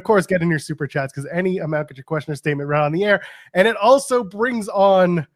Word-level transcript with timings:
of 0.00 0.04
course, 0.04 0.26
get 0.26 0.42
in 0.42 0.50
your 0.50 0.58
super 0.58 0.86
chats 0.86 1.12
because 1.12 1.28
any 1.32 1.58
amount 1.58 1.88
get 1.88 1.96
your 1.96 2.04
question 2.04 2.32
or 2.32 2.36
statement 2.36 2.68
right 2.68 2.84
on 2.84 2.92
the 2.92 3.04
air. 3.04 3.22
And 3.54 3.66
it 3.66 3.76
also 3.76 4.22
brings 4.22 4.68
on 4.68 5.26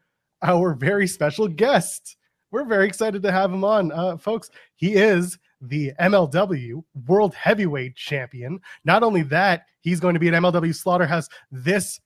our 0.43 0.73
very 0.73 1.07
special 1.07 1.47
guest. 1.47 2.17
We're 2.51 2.65
very 2.65 2.87
excited 2.87 3.23
to 3.23 3.31
have 3.31 3.51
him 3.51 3.63
on, 3.63 3.91
uh, 3.91 4.17
folks. 4.17 4.49
He 4.75 4.93
is 4.93 5.37
the 5.61 5.93
MLW 5.99 6.83
World 7.07 7.33
Heavyweight 7.33 7.95
Champion. 7.95 8.59
Not 8.85 9.03
only 9.03 9.23
that, 9.23 9.65
he's 9.81 9.99
going 9.99 10.13
to 10.13 10.19
be 10.19 10.27
at 10.27 10.33
MLW 10.33 10.75
Slaughterhouse 10.75 11.27
this 11.51 11.99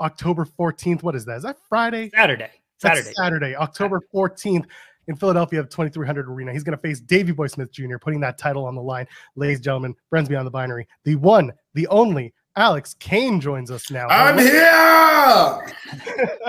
October 0.00 0.44
14th. 0.44 1.02
What 1.02 1.14
is 1.14 1.24
that? 1.26 1.36
Is 1.38 1.42
that 1.44 1.56
Friday? 1.68 2.10
Saturday. 2.14 2.50
Saturday. 2.78 3.04
That's 3.04 3.16
Saturday, 3.16 3.54
October 3.54 4.00
14th 4.12 4.66
in 5.08 5.16
Philadelphia 5.16 5.60
at 5.60 5.70
2300 5.70 6.28
Arena. 6.28 6.52
He's 6.52 6.64
going 6.64 6.76
to 6.76 6.82
face 6.82 7.00
Davey 7.00 7.32
Boy 7.32 7.46
Smith 7.46 7.72
Jr., 7.72 7.96
putting 7.98 8.20
that 8.20 8.38
title 8.38 8.66
on 8.66 8.74
the 8.74 8.82
line. 8.82 9.06
Ladies 9.36 9.58
and 9.58 9.64
gentlemen, 9.64 9.94
friends 10.08 10.28
beyond 10.28 10.46
the 10.46 10.50
binary, 10.50 10.86
the 11.04 11.16
one, 11.16 11.52
the 11.74 11.86
only 11.88 12.34
Alex 12.56 12.94
Kane 12.98 13.40
joins 13.40 13.70
us 13.70 13.90
now. 13.90 14.08
I'm 14.08 14.38
here. 14.38 15.74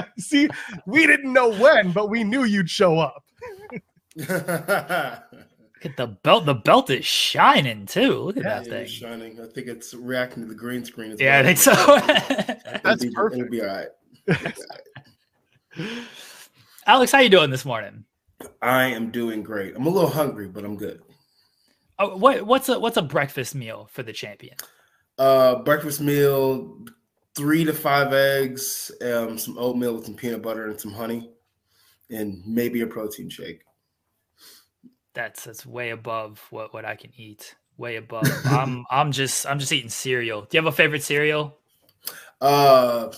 See, 0.17 0.49
we 0.85 1.07
didn't 1.07 1.31
know 1.31 1.49
when, 1.49 1.91
but 1.91 2.09
we 2.09 2.23
knew 2.23 2.43
you'd 2.43 2.69
show 2.69 2.99
up. 2.99 3.23
Look 4.15 4.29
at 4.29 5.97
the 5.97 6.07
belt. 6.23 6.45
The 6.45 6.55
belt 6.55 6.89
is 6.89 7.05
shining 7.05 7.85
too. 7.85 8.19
Look 8.19 8.37
at 8.37 8.43
yeah, 8.43 8.59
that 8.59 8.67
thing. 8.67 8.85
shining. 8.85 9.39
I 9.41 9.47
think 9.47 9.67
it's 9.67 9.93
reacting 9.93 10.43
to 10.43 10.49
the 10.49 10.55
green 10.55 10.83
screen. 10.85 11.15
yeah, 11.19 11.41
well. 11.41 11.49
I 11.49 11.55
think 11.55 11.57
so. 11.57 11.73
That's 12.83 13.03
it'll 13.03 13.13
perfect. 13.13 13.41
It'll 13.41 13.51
be 13.51 13.61
all 13.61 13.67
right. 13.67 13.87
It'll 14.27 14.43
be 14.43 14.51
all 15.77 15.85
right. 15.87 16.07
Alex, 16.85 17.11
how 17.11 17.19
you 17.19 17.29
doing 17.29 17.49
this 17.49 17.65
morning? 17.65 18.03
I 18.61 18.85
am 18.85 19.09
doing 19.09 19.41
great. 19.41 19.75
I'm 19.75 19.85
a 19.85 19.89
little 19.89 20.09
hungry, 20.09 20.47
but 20.47 20.65
I'm 20.65 20.75
good. 20.75 21.01
Oh, 21.99 22.17
what 22.17 22.45
what's 22.45 22.69
a 22.69 22.79
what's 22.79 22.97
a 22.97 23.01
breakfast 23.01 23.55
meal 23.55 23.89
for 23.91 24.03
the 24.03 24.13
champion? 24.13 24.57
Uh, 25.17 25.55
breakfast 25.55 26.01
meal: 26.01 26.77
three 27.35 27.63
to 27.65 27.73
five 27.73 28.13
eggs, 28.13 28.91
um, 29.01 29.37
some 29.37 29.57
oatmeal 29.57 29.95
with 29.95 30.05
some 30.05 30.15
peanut 30.15 30.41
butter 30.41 30.67
and 30.67 30.79
some 30.79 30.91
honey, 30.91 31.29
and 32.09 32.41
maybe 32.45 32.81
a 32.81 32.87
protein 32.87 33.29
shake. 33.29 33.61
That's 35.13 35.43
that's 35.43 35.65
way 35.65 35.91
above 35.91 36.41
what 36.49 36.73
what 36.73 36.85
I 36.85 36.95
can 36.95 37.11
eat. 37.15 37.55
Way 37.77 37.97
above. 37.97 38.27
I'm 38.45 38.85
I'm 38.89 39.11
just 39.11 39.45
I'm 39.45 39.59
just 39.59 39.71
eating 39.71 39.89
cereal. 39.89 40.41
Do 40.41 40.57
you 40.57 40.63
have 40.63 40.71
a 40.71 40.75
favorite 40.75 41.03
cereal? 41.03 41.57
Uh, 42.41 43.11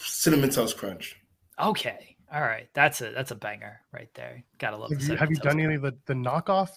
cinnamon 0.00 0.50
toast 0.50 0.76
crunch. 0.76 1.20
Okay. 1.60 2.12
All 2.34 2.40
right, 2.40 2.66
that's 2.72 3.02
a 3.02 3.10
that's 3.10 3.30
a 3.30 3.34
banger 3.34 3.80
right 3.92 4.08
there. 4.14 4.42
Gotta 4.58 4.78
love. 4.78 4.90
Have 4.90 5.02
you, 5.02 5.16
have 5.16 5.30
you 5.30 5.36
done 5.36 5.60
any 5.60 5.74
of 5.74 5.82
the 5.82 5.94
the 6.06 6.14
knockoff 6.14 6.70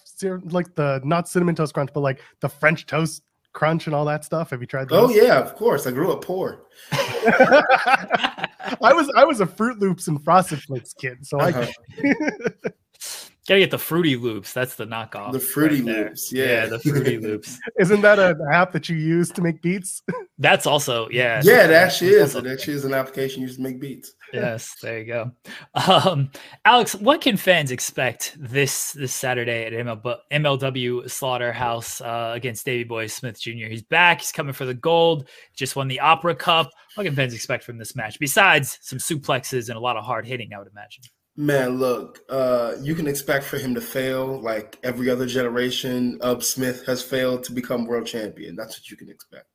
like 0.52 0.74
the 0.74 1.00
not 1.02 1.28
cinnamon 1.30 1.54
toast 1.54 1.72
crunch, 1.72 1.88
but 1.94 2.00
like 2.00 2.20
the 2.40 2.48
French 2.50 2.84
toast 2.84 3.22
crunch 3.56 3.86
and 3.86 3.96
all 3.96 4.04
that 4.04 4.24
stuff? 4.24 4.50
Have 4.50 4.60
you 4.60 4.66
tried? 4.66 4.88
Those? 4.88 5.10
Oh 5.10 5.14
yeah, 5.14 5.40
of 5.40 5.56
course. 5.56 5.86
I 5.86 5.90
grew 5.90 6.12
up 6.12 6.22
poor. 6.22 6.66
I 6.92 8.92
was 8.92 9.10
I 9.16 9.24
was 9.24 9.40
a 9.40 9.46
Fruit 9.46 9.80
Loops 9.80 10.06
and 10.06 10.22
Frosted 10.22 10.62
Flakes 10.62 10.92
kid, 10.92 11.26
so 11.26 11.40
uh-huh. 11.40 11.66
I. 12.04 12.14
Gotta 13.46 13.60
get 13.60 13.70
the 13.70 13.78
Fruity 13.78 14.16
Loops. 14.16 14.52
That's 14.52 14.74
the 14.74 14.86
knockoff. 14.86 15.30
The 15.30 15.38
Fruity 15.38 15.80
right 15.82 16.06
Loops. 16.06 16.32
Yeah. 16.32 16.44
yeah, 16.44 16.66
the 16.66 16.80
Fruity 16.80 17.18
Loops. 17.18 17.58
Isn't 17.78 18.00
that 18.00 18.18
an 18.18 18.40
app 18.52 18.72
that 18.72 18.88
you 18.88 18.96
use 18.96 19.30
to 19.30 19.42
make 19.42 19.62
beats? 19.62 20.02
That's 20.38 20.66
also 20.66 21.08
yeah. 21.10 21.40
Yeah, 21.44 21.64
it 21.64 21.70
actually 21.70 22.10
is. 22.10 22.34
It 22.34 22.46
actually 22.46 22.74
is 22.74 22.84
an 22.84 22.92
application 22.92 23.42
used 23.42 23.56
to 23.56 23.62
make 23.62 23.80
beats. 23.80 24.14
yes, 24.32 24.74
there 24.82 24.98
you 24.98 25.04
go. 25.04 25.32
Um, 25.74 26.30
Alex, 26.64 26.96
what 26.96 27.20
can 27.20 27.36
fans 27.36 27.70
expect 27.70 28.36
this 28.38 28.92
this 28.92 29.14
Saturday 29.14 29.66
at 29.66 29.72
MLW 29.72 31.08
Slaughterhouse 31.08 32.00
uh, 32.00 32.32
against 32.34 32.66
Davey 32.66 32.84
Boy 32.84 33.06
Smith 33.06 33.40
Jr.? 33.40 33.66
He's 33.68 33.82
back. 33.82 34.22
He's 34.22 34.32
coming 34.32 34.54
for 34.54 34.66
the 34.66 34.74
gold. 34.74 35.28
Just 35.54 35.76
won 35.76 35.86
the 35.86 36.00
Opera 36.00 36.34
Cup. 36.34 36.70
What 36.96 37.04
can 37.04 37.14
fans 37.14 37.32
expect 37.32 37.62
from 37.62 37.78
this 37.78 37.94
match? 37.94 38.18
Besides 38.18 38.78
some 38.82 38.98
suplexes 38.98 39.68
and 39.68 39.76
a 39.76 39.80
lot 39.80 39.96
of 39.96 40.04
hard 40.04 40.26
hitting, 40.26 40.52
I 40.52 40.58
would 40.58 40.68
imagine. 40.68 41.04
Man, 41.38 41.78
look, 41.78 42.20
uh, 42.30 42.76
you 42.80 42.94
can 42.94 43.06
expect 43.06 43.44
for 43.44 43.58
him 43.58 43.74
to 43.74 43.80
fail 43.80 44.40
like 44.40 44.78
every 44.82 45.10
other 45.10 45.26
generation 45.26 46.18
of 46.22 46.42
Smith 46.42 46.86
has 46.86 47.02
failed 47.02 47.44
to 47.44 47.52
become 47.52 47.84
world 47.84 48.06
champion. 48.06 48.56
That's 48.56 48.78
what 48.78 48.90
you 48.90 48.96
can 48.96 49.10
expect. 49.10 49.46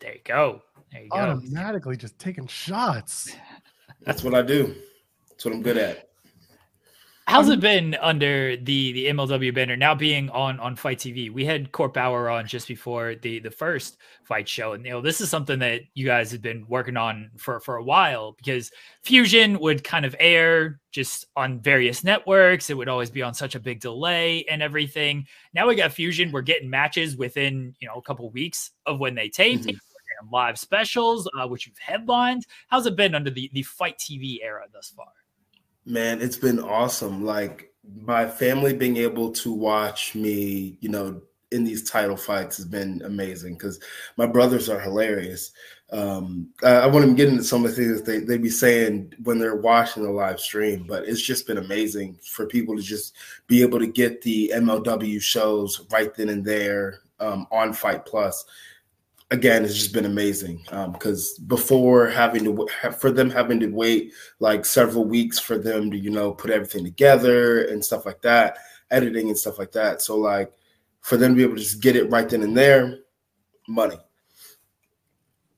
There 0.00 0.14
you 0.14 0.20
go. 0.24 0.62
There 0.90 1.02
you 1.02 1.10
go. 1.10 1.18
Automatically 1.18 1.98
just 1.98 2.18
taking 2.18 2.46
shots. 2.46 3.34
That's 4.02 4.24
what 4.24 4.34
I 4.34 4.40
do. 4.40 4.74
That's 5.28 5.44
what 5.44 5.52
I'm 5.52 5.62
good 5.62 5.76
at. 5.76 6.07
How's 7.28 7.50
it 7.50 7.60
been 7.60 7.94
under 8.00 8.56
the 8.56 8.92
the 8.92 9.04
MLW 9.08 9.54
banner 9.54 9.76
now 9.76 9.94
being 9.94 10.30
on 10.30 10.58
on 10.60 10.74
FITE 10.74 10.98
TV? 10.98 11.30
We 11.30 11.44
had 11.44 11.72
Court 11.72 11.92
Bauer 11.92 12.30
on 12.30 12.46
just 12.46 12.66
before 12.66 13.16
the 13.16 13.38
the 13.38 13.50
first 13.50 13.98
fight 14.24 14.48
show, 14.48 14.72
and 14.72 14.82
you 14.82 14.92
know 14.92 15.02
this 15.02 15.20
is 15.20 15.28
something 15.28 15.58
that 15.58 15.82
you 15.92 16.06
guys 16.06 16.32
have 16.32 16.40
been 16.40 16.64
working 16.68 16.96
on 16.96 17.30
for 17.36 17.60
for 17.60 17.76
a 17.76 17.82
while 17.82 18.32
because 18.32 18.72
Fusion 19.02 19.58
would 19.58 19.84
kind 19.84 20.06
of 20.06 20.16
air 20.18 20.80
just 20.90 21.26
on 21.36 21.60
various 21.60 22.02
networks. 22.02 22.70
It 22.70 22.78
would 22.78 22.88
always 22.88 23.10
be 23.10 23.20
on 23.20 23.34
such 23.34 23.54
a 23.54 23.60
big 23.60 23.80
delay 23.80 24.46
and 24.46 24.62
everything. 24.62 25.26
Now 25.52 25.68
we 25.68 25.74
got 25.74 25.92
Fusion. 25.92 26.32
We're 26.32 26.40
getting 26.40 26.70
matches 26.70 27.18
within 27.18 27.74
you 27.78 27.88
know 27.88 27.96
a 27.96 28.02
couple 28.02 28.30
weeks 28.30 28.70
of 28.86 29.00
when 29.00 29.14
they 29.14 29.28
tape. 29.28 29.60
Mm-hmm. 29.60 29.76
Live 30.32 30.58
specials, 30.58 31.30
uh, 31.38 31.46
which 31.46 31.66
you've 31.66 31.78
headlined. 31.78 32.46
How's 32.68 32.86
it 32.86 32.96
been 32.96 33.14
under 33.14 33.30
the 33.30 33.50
the 33.52 33.64
FITE 33.64 33.98
TV 33.98 34.38
era 34.42 34.64
thus 34.72 34.88
far? 34.96 35.12
Man, 35.88 36.20
it's 36.20 36.36
been 36.36 36.60
awesome. 36.60 37.24
Like 37.24 37.72
my 38.04 38.28
family 38.28 38.74
being 38.74 38.98
able 38.98 39.32
to 39.32 39.50
watch 39.50 40.14
me, 40.14 40.76
you 40.80 40.90
know, 40.90 41.22
in 41.50 41.64
these 41.64 41.88
title 41.90 42.16
fights 42.16 42.58
has 42.58 42.66
been 42.66 43.00
amazing 43.06 43.54
because 43.54 43.80
my 44.18 44.26
brothers 44.26 44.68
are 44.68 44.78
hilarious. 44.78 45.50
Um, 45.90 46.50
I, 46.62 46.72
I 46.72 46.86
want 46.88 47.06
to 47.06 47.14
get 47.14 47.28
into 47.28 47.42
some 47.42 47.64
of 47.64 47.74
the 47.74 47.76
things 47.76 48.02
they 48.02 48.18
they 48.18 48.36
be 48.36 48.50
saying 48.50 49.14
when 49.22 49.38
they're 49.38 49.56
watching 49.56 50.02
the 50.02 50.10
live 50.10 50.40
stream, 50.40 50.84
but 50.86 51.08
it's 51.08 51.22
just 51.22 51.46
been 51.46 51.56
amazing 51.56 52.18
for 52.22 52.44
people 52.44 52.76
to 52.76 52.82
just 52.82 53.16
be 53.46 53.62
able 53.62 53.78
to 53.78 53.86
get 53.86 54.20
the 54.20 54.52
MLW 54.54 55.22
shows 55.22 55.86
right 55.90 56.14
then 56.14 56.28
and 56.28 56.44
there 56.44 57.00
um, 57.18 57.46
on 57.50 57.72
FITE 57.72 58.04
Plus 58.04 58.44
again 59.30 59.64
it's 59.64 59.74
just 59.74 59.92
been 59.92 60.06
amazing 60.06 60.56
because 60.92 61.38
um, 61.38 61.46
before 61.46 62.08
having 62.08 62.44
to 62.44 62.66
for 62.98 63.10
them 63.10 63.28
having 63.28 63.60
to 63.60 63.66
wait 63.66 64.12
like 64.40 64.64
several 64.64 65.04
weeks 65.04 65.38
for 65.38 65.58
them 65.58 65.90
to 65.90 65.98
you 65.98 66.10
know 66.10 66.32
put 66.32 66.50
everything 66.50 66.84
together 66.84 67.64
and 67.66 67.84
stuff 67.84 68.06
like 68.06 68.22
that 68.22 68.58
editing 68.90 69.28
and 69.28 69.38
stuff 69.38 69.58
like 69.58 69.72
that. 69.72 70.02
So 70.02 70.16
like 70.16 70.52
for 71.00 71.16
them 71.16 71.32
to 71.32 71.36
be 71.36 71.42
able 71.42 71.56
to 71.56 71.62
just 71.62 71.80
get 71.80 71.96
it 71.96 72.10
right 72.10 72.28
then 72.28 72.42
and 72.42 72.56
there 72.56 72.98
money. 73.68 73.98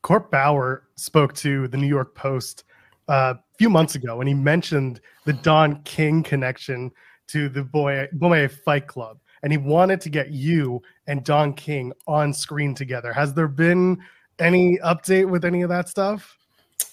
Court 0.02 0.30
bauer 0.30 0.88
spoke 0.96 1.34
to 1.34 1.68
the 1.68 1.76
new 1.76 1.86
york 1.86 2.14
post 2.14 2.64
uh, 3.08 3.34
a 3.36 3.56
few 3.58 3.70
months 3.70 3.94
ago 3.94 4.20
and 4.20 4.28
he 4.28 4.34
mentioned 4.34 5.00
the 5.24 5.32
don 5.32 5.82
king 5.82 6.22
connection 6.22 6.90
to 7.28 7.48
the 7.48 7.62
Bomaye 7.62 8.50
fight 8.64 8.86
club 8.86 9.18
and 9.42 9.52
he 9.52 9.58
wanted 9.58 10.00
to 10.02 10.10
get 10.10 10.30
you 10.30 10.82
and 11.06 11.24
Don 11.24 11.52
King 11.54 11.92
on 12.06 12.32
screen 12.32 12.74
together. 12.74 13.12
Has 13.12 13.34
there 13.34 13.48
been 13.48 13.98
any 14.38 14.78
update 14.78 15.28
with 15.28 15.44
any 15.44 15.62
of 15.62 15.68
that 15.68 15.88
stuff? 15.88 16.36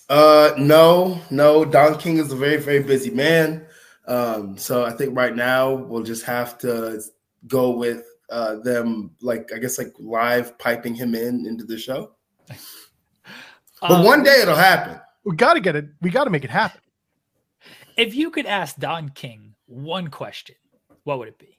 Uh, 0.09 0.53
no, 0.57 1.19
no. 1.29 1.65
Don 1.65 1.97
King 1.97 2.17
is 2.17 2.31
a 2.31 2.35
very, 2.35 2.57
very 2.57 2.81
busy 2.81 3.09
man. 3.09 3.65
Um, 4.07 4.57
so 4.57 4.85
I 4.85 4.91
think 4.91 5.17
right 5.17 5.35
now 5.35 5.73
we'll 5.73 6.03
just 6.03 6.23
have 6.25 6.57
to 6.59 7.01
go 7.47 7.71
with 7.71 8.03
uh, 8.29 8.55
them 8.57 9.11
like 9.21 9.51
I 9.53 9.57
guess 9.57 9.77
like 9.77 9.93
live 9.99 10.57
piping 10.59 10.95
him 10.95 11.15
in 11.15 11.45
into 11.45 11.65
the 11.65 11.77
show. 11.77 12.11
But 13.79 13.91
um, 13.91 14.05
one 14.05 14.23
day 14.23 14.41
it'll 14.41 14.55
happen. 14.55 14.99
We 15.23 15.35
got 15.35 15.53
to 15.53 15.59
get 15.59 15.75
it. 15.75 15.85
We 16.01 16.09
got 16.09 16.23
to 16.23 16.31
make 16.31 16.43
it 16.43 16.49
happen. 16.49 16.81
If 17.95 18.15
you 18.15 18.31
could 18.31 18.47
ask 18.47 18.75
Don 18.77 19.09
King 19.09 19.53
one 19.67 20.07
question, 20.07 20.55
what 21.03 21.19
would 21.19 21.27
it 21.27 21.37
be? 21.37 21.56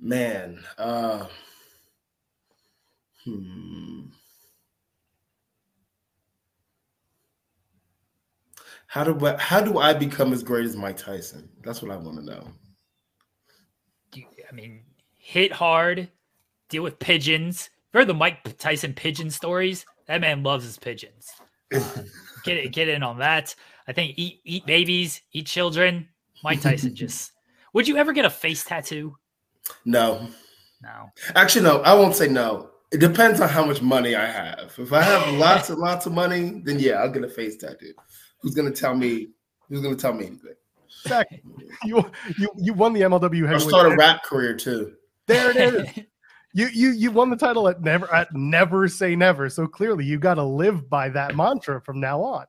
Man, 0.00 0.64
uh, 0.78 1.26
hmm. 3.24 4.06
How 8.86 9.04
do 9.04 9.26
I, 9.26 9.36
how 9.36 9.60
do 9.60 9.78
I 9.78 9.92
become 9.92 10.32
as 10.32 10.42
great 10.42 10.64
as 10.64 10.74
Mike 10.74 10.96
Tyson? 10.96 11.48
That's 11.62 11.82
what 11.82 11.92
I 11.92 11.96
want 11.96 12.16
to 12.18 12.24
know. 12.24 12.48
I 14.50 14.52
mean, 14.52 14.80
hit 15.16 15.52
hard, 15.52 16.08
deal 16.68 16.82
with 16.82 16.98
pigeons. 16.98 17.70
For 17.92 18.04
the 18.04 18.14
Mike 18.14 18.56
Tyson 18.58 18.94
pigeon 18.94 19.30
stories, 19.30 19.84
that 20.06 20.20
man 20.20 20.42
loves 20.42 20.64
his 20.64 20.78
pigeons. 20.78 21.28
get 21.70 22.56
it, 22.56 22.72
get 22.72 22.88
in 22.88 23.02
on 23.02 23.18
that. 23.18 23.54
I 23.86 23.92
think 23.92 24.14
eat 24.16 24.40
eat 24.44 24.66
babies, 24.66 25.22
eat 25.32 25.46
children. 25.46 26.08
Mike 26.42 26.60
Tyson 26.60 26.94
just. 26.94 27.32
Would 27.74 27.86
you 27.86 27.96
ever 27.96 28.12
get 28.12 28.24
a 28.24 28.30
face 28.30 28.64
tattoo? 28.64 29.16
No. 29.84 30.28
No. 30.82 31.10
Actually, 31.34 31.64
no. 31.64 31.80
I 31.82 31.94
won't 31.94 32.14
say 32.14 32.28
no. 32.28 32.70
It 32.92 32.98
depends 32.98 33.40
on 33.40 33.48
how 33.48 33.64
much 33.64 33.82
money 33.82 34.16
I 34.16 34.26
have. 34.26 34.74
If 34.76 34.92
I 34.92 35.02
have 35.02 35.34
lots 35.38 35.70
and 35.70 35.78
lots 35.78 36.06
of 36.06 36.12
money, 36.12 36.60
then 36.64 36.78
yeah, 36.78 36.94
I'll 36.94 37.10
get 37.10 37.24
a 37.24 37.28
face 37.28 37.56
tattoo. 37.56 37.92
Who's 38.40 38.54
gonna 38.54 38.70
tell 38.70 38.94
me? 38.94 39.28
Who's 39.68 39.82
gonna 39.82 39.96
tell 39.96 40.12
me 40.12 40.26
anything? 40.26 40.54
Zach, 41.06 41.28
you 41.84 42.10
you 42.38 42.48
you 42.56 42.74
won 42.74 42.92
the 42.92 43.02
MLW. 43.02 43.48
I'll 43.48 43.60
start 43.60 43.92
a 43.92 43.96
rap 43.96 44.24
career 44.24 44.54
too. 44.54 44.94
There 45.26 45.50
it 45.50 45.56
is. 45.56 46.04
you 46.52 46.66
you 46.68 46.90
you 46.90 47.10
won 47.10 47.30
the 47.30 47.36
title 47.36 47.68
at 47.68 47.80
never 47.80 48.12
at 48.12 48.34
never 48.34 48.88
say 48.88 49.14
never. 49.14 49.48
So 49.48 49.66
clearly 49.66 50.04
you 50.04 50.18
got 50.18 50.34
to 50.34 50.42
live 50.42 50.90
by 50.90 51.08
that 51.10 51.36
mantra 51.36 51.80
from 51.80 52.00
now 52.00 52.22
on. 52.22 52.46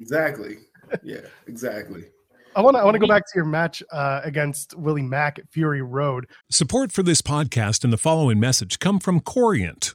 Exactly. 0.00 0.58
Yeah, 1.02 1.20
exactly. 1.46 2.04
I 2.54 2.60
want 2.60 2.76
to 2.76 2.80
I 2.80 2.84
want 2.84 2.94
to 2.94 2.98
go 2.98 3.06
back 3.06 3.26
to 3.26 3.32
your 3.34 3.44
match 3.44 3.82
uh, 3.92 4.20
against 4.24 4.76
Willie 4.76 5.02
Mack 5.02 5.38
at 5.38 5.48
Fury 5.48 5.82
Road. 5.82 6.26
Support 6.50 6.92
for 6.92 7.02
this 7.02 7.22
podcast 7.22 7.84
and 7.84 7.92
the 7.92 7.98
following 7.98 8.38
message 8.38 8.78
come 8.78 8.98
from 8.98 9.20
Corient 9.20 9.94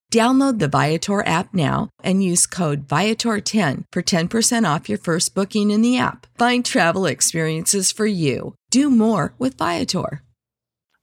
Download 0.11 0.59
the 0.59 0.67
Viator 0.67 1.25
app 1.25 1.53
now 1.53 1.89
and 2.03 2.21
use 2.21 2.45
code 2.45 2.85
Viator10 2.85 3.85
for 3.93 4.01
10% 4.01 4.75
off 4.75 4.89
your 4.89 4.97
first 4.97 5.33
booking 5.33 5.71
in 5.71 5.81
the 5.81 5.97
app. 5.97 6.27
Find 6.37 6.65
travel 6.65 7.05
experiences 7.05 7.93
for 7.93 8.05
you. 8.05 8.55
Do 8.69 8.89
more 8.89 9.33
with 9.39 9.57
Viator. 9.57 10.21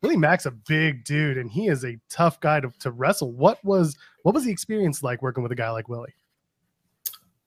Willie 0.02 0.18
Mack's 0.18 0.44
a 0.44 0.50
big 0.50 1.04
dude 1.04 1.38
and 1.38 1.50
he 1.50 1.68
is 1.68 1.86
a 1.86 1.96
tough 2.10 2.38
guy 2.40 2.60
to, 2.60 2.70
to 2.80 2.90
wrestle. 2.90 3.32
What 3.32 3.64
was 3.64 3.96
what 4.24 4.34
was 4.34 4.44
the 4.44 4.52
experience 4.52 5.02
like 5.02 5.22
working 5.22 5.42
with 5.42 5.52
a 5.52 5.56
guy 5.56 5.70
like 5.70 5.88
Willie? 5.88 6.12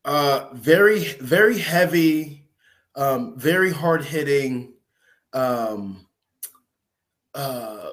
Uh 0.04 0.48
very, 0.54 1.04
very 1.20 1.60
heavy, 1.60 2.48
um, 2.96 3.38
very 3.38 3.72
hard 3.72 4.04
hitting, 4.04 4.74
um 5.32 6.08
uh 7.36 7.92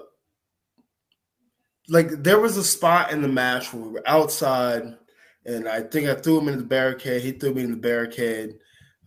like 1.89 2.09
there 2.23 2.41
was 2.41 2.57
a 2.57 2.65
spot 2.65 3.13
in 3.13 3.23
the 3.23 3.29
match 3.29 3.73
where 3.73 3.83
we 3.83 3.89
were 3.91 4.09
outside, 4.09 4.97
and 5.45 5.69
I 5.69 5.83
think 5.83 6.09
I 6.09 6.15
threw 6.15 6.39
him 6.39 6.49
into 6.49 6.61
the 6.61 6.67
barricade. 6.67 7.23
He 7.23 7.33
threw 7.33 7.55
me 7.55 7.63
in 7.63 7.71
the 7.71 7.77
barricade. 7.77 8.59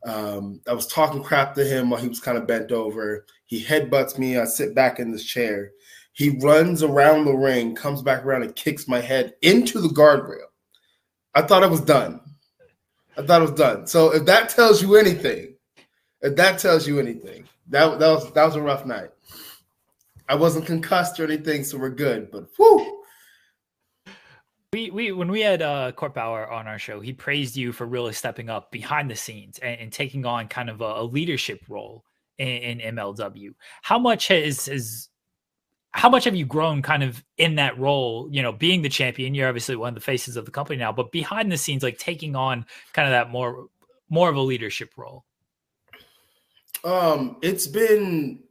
Um, 0.05 0.61
I 0.67 0.73
was 0.73 0.87
talking 0.87 1.21
crap 1.21 1.53
to 1.55 1.63
him 1.63 1.89
while 1.89 2.01
he 2.01 2.07
was 2.07 2.19
kind 2.19 2.37
of 2.37 2.47
bent 2.47 2.71
over. 2.71 3.25
He 3.45 3.63
headbutts 3.63 4.17
me. 4.17 4.37
I 4.37 4.45
sit 4.45 4.73
back 4.73 4.99
in 4.99 5.11
this 5.11 5.23
chair. 5.23 5.71
He 6.13 6.37
runs 6.39 6.83
around 6.83 7.25
the 7.25 7.35
ring, 7.35 7.75
comes 7.75 8.01
back 8.01 8.25
around, 8.25 8.43
and 8.43 8.55
kicks 8.55 8.87
my 8.87 8.99
head 8.99 9.33
into 9.41 9.79
the 9.79 9.89
guardrail. 9.89 10.47
I 11.35 11.43
thought 11.43 11.63
I 11.63 11.67
was 11.67 11.81
done. 11.81 12.19
I 13.17 13.21
thought 13.21 13.41
I 13.41 13.45
was 13.45 13.51
done. 13.51 13.87
So 13.87 14.13
if 14.13 14.25
that 14.25 14.49
tells 14.49 14.81
you 14.81 14.95
anything, 14.95 15.55
if 16.21 16.35
that 16.35 16.59
tells 16.59 16.87
you 16.87 16.99
anything, 16.99 17.47
that, 17.69 17.99
that 17.99 18.09
was 18.09 18.31
that 18.33 18.45
was 18.45 18.55
a 18.55 18.61
rough 18.61 18.85
night. 18.85 19.09
I 20.31 20.35
wasn't 20.35 20.65
concussed 20.65 21.19
or 21.19 21.25
anything, 21.25 21.65
so 21.65 21.77
we're 21.77 21.89
good. 21.89 22.31
But 22.31 22.47
whoo. 22.57 23.03
We, 24.71 24.89
we 24.89 25.11
when 25.11 25.29
we 25.29 25.41
had 25.41 25.61
uh, 25.61 25.91
Court 25.91 26.13
Bauer 26.13 26.49
on 26.49 26.67
our 26.67 26.79
show, 26.79 27.01
he 27.01 27.11
praised 27.11 27.57
you 27.57 27.73
for 27.73 27.85
really 27.85 28.13
stepping 28.13 28.49
up 28.49 28.71
behind 28.71 29.11
the 29.11 29.15
scenes 29.17 29.59
and, 29.59 29.77
and 29.81 29.91
taking 29.91 30.25
on 30.25 30.47
kind 30.47 30.69
of 30.69 30.79
a, 30.79 30.85
a 30.85 31.03
leadership 31.03 31.59
role 31.67 32.05
in, 32.37 32.47
in, 32.79 32.95
MLW. 32.95 33.53
How 33.81 33.99
much 33.99 34.29
has, 34.29 34.67
has 34.67 35.09
how 35.91 36.07
much 36.07 36.23
have 36.23 36.35
you 36.37 36.45
grown 36.45 36.81
kind 36.81 37.03
of 37.03 37.21
in 37.37 37.55
that 37.55 37.77
role? 37.77 38.29
You 38.31 38.41
know, 38.41 38.53
being 38.53 38.83
the 38.83 38.87
champion, 38.87 39.35
you're 39.35 39.49
obviously 39.49 39.75
one 39.75 39.89
of 39.89 39.95
the 39.95 39.99
faces 39.99 40.37
of 40.37 40.45
the 40.45 40.51
company 40.51 40.79
now, 40.79 40.93
but 40.93 41.11
behind 41.11 41.51
the 41.51 41.57
scenes, 41.57 41.83
like 41.83 41.97
taking 41.97 42.37
on 42.37 42.65
kind 42.93 43.05
of 43.05 43.11
that 43.11 43.31
more 43.31 43.67
more 44.09 44.29
of 44.29 44.37
a 44.37 44.41
leadership 44.41 44.93
role. 44.95 45.25
Um, 46.85 47.35
it's 47.41 47.67
been 47.67 48.43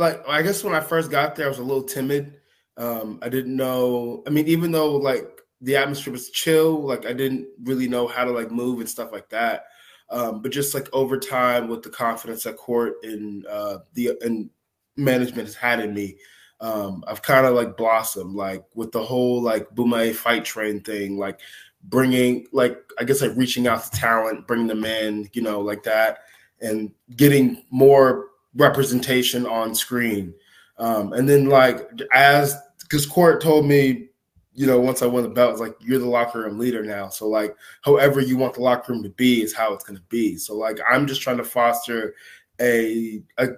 like 0.00 0.26
I 0.26 0.40
guess 0.42 0.64
when 0.64 0.74
I 0.74 0.80
first 0.80 1.10
got 1.10 1.36
there, 1.36 1.46
I 1.46 1.50
was 1.50 1.58
a 1.58 1.62
little 1.62 1.84
timid. 1.84 2.40
Um, 2.78 3.18
I 3.22 3.28
didn't 3.28 3.54
know. 3.54 4.22
I 4.26 4.30
mean, 4.30 4.48
even 4.48 4.72
though 4.72 4.96
like 4.96 5.42
the 5.60 5.76
atmosphere 5.76 6.12
was 6.12 6.30
chill, 6.30 6.80
like 6.80 7.04
I 7.04 7.12
didn't 7.12 7.46
really 7.64 7.86
know 7.86 8.08
how 8.08 8.24
to 8.24 8.30
like 8.30 8.50
move 8.50 8.80
and 8.80 8.88
stuff 8.88 9.12
like 9.12 9.28
that. 9.28 9.66
Um, 10.08 10.40
but 10.40 10.52
just 10.52 10.74
like 10.74 10.88
over 10.94 11.18
time, 11.18 11.68
with 11.68 11.82
the 11.82 11.90
confidence 11.90 12.44
that 12.44 12.56
court 12.56 12.94
and 13.02 13.46
uh, 13.46 13.80
the 13.92 14.12
and 14.22 14.48
management 14.96 15.46
has 15.46 15.54
had 15.54 15.80
in 15.80 15.92
me, 15.92 16.16
um, 16.62 17.04
I've 17.06 17.22
kind 17.22 17.46
of 17.46 17.54
like 17.54 17.76
blossomed. 17.76 18.34
Like 18.34 18.64
with 18.74 18.92
the 18.92 19.04
whole 19.04 19.42
like 19.42 19.68
Bomaye 19.74 20.14
fight 20.14 20.46
train 20.46 20.80
thing, 20.80 21.18
like 21.18 21.40
bringing 21.84 22.46
like 22.52 22.78
I 22.98 23.04
guess 23.04 23.20
like 23.20 23.36
reaching 23.36 23.66
out 23.66 23.84
to 23.84 23.90
talent, 23.90 24.46
bringing 24.46 24.66
them 24.66 24.86
in, 24.86 25.28
you 25.34 25.42
know, 25.42 25.60
like 25.60 25.82
that, 25.82 26.20
and 26.62 26.90
getting 27.16 27.64
more 27.70 28.29
representation 28.54 29.46
on 29.46 29.74
screen. 29.74 30.34
Um, 30.78 31.12
and 31.12 31.28
then 31.28 31.46
like 31.46 31.88
as 32.12 32.56
because 32.80 33.06
court 33.06 33.40
told 33.40 33.66
me 33.66 34.10
you 34.52 34.66
know, 34.66 34.80
once 34.80 35.00
I 35.00 35.06
won 35.06 35.22
the 35.22 35.28
belt, 35.28 35.60
like 35.60 35.74
you're 35.80 35.98
the 35.98 36.06
locker 36.06 36.40
room 36.40 36.58
leader 36.58 36.82
now. 36.82 37.08
So 37.08 37.28
like, 37.28 37.56
however 37.82 38.20
you 38.20 38.36
want 38.36 38.54
the 38.54 38.60
locker 38.60 38.92
room 38.92 39.02
to 39.04 39.08
be 39.08 39.42
is 39.42 39.54
how 39.54 39.72
it's 39.72 39.84
going 39.84 39.96
to 39.96 40.04
be. 40.08 40.36
So 40.36 40.54
like, 40.54 40.78
I'm 40.86 41.06
just 41.06 41.22
trying 41.22 41.38
to 41.38 41.44
foster 41.44 42.14
a, 42.60 43.22
a 43.38 43.48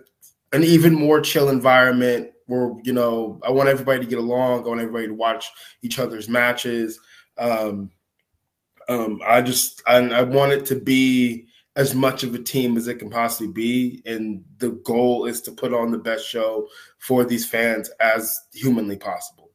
an 0.53 0.63
even 0.63 0.95
more 0.95 1.21
chill 1.21 1.49
environment 1.49 2.31
where 2.47 2.73
you 2.85 2.93
know 2.93 3.41
I 3.45 3.51
want 3.51 3.69
everybody 3.69 4.01
to 4.01 4.07
get 4.07 4.19
along. 4.19 4.65
I 4.65 4.69
want 4.69 4.81
everybody 4.81 5.07
to 5.07 5.15
watch 5.15 5.51
each 5.83 5.99
other's 5.99 6.29
matches. 6.29 7.01
Um, 7.39 7.91
um, 8.89 9.21
I 9.27 9.41
just 9.41 9.83
I, 9.87 9.97
I 9.97 10.23
want 10.23 10.53
it 10.53 10.67
to 10.67 10.77
be 10.77 11.47
as 11.77 11.95
much 11.95 12.23
of 12.23 12.35
a 12.35 12.39
team 12.39 12.77
as 12.77 12.87
it 12.87 12.99
can 12.99 13.09
possibly 13.09 13.51
be, 13.51 14.03
and 14.05 14.45
the 14.59 14.71
goal 14.85 15.25
is 15.25 15.41
to 15.43 15.53
put 15.53 15.73
on 15.73 15.91
the 15.91 15.99
best 15.99 16.27
show 16.27 16.69
for 16.99 17.25
these 17.25 17.47
fans 17.47 17.91
as 18.01 18.41
humanly 18.53 18.97
possible. 18.97 19.51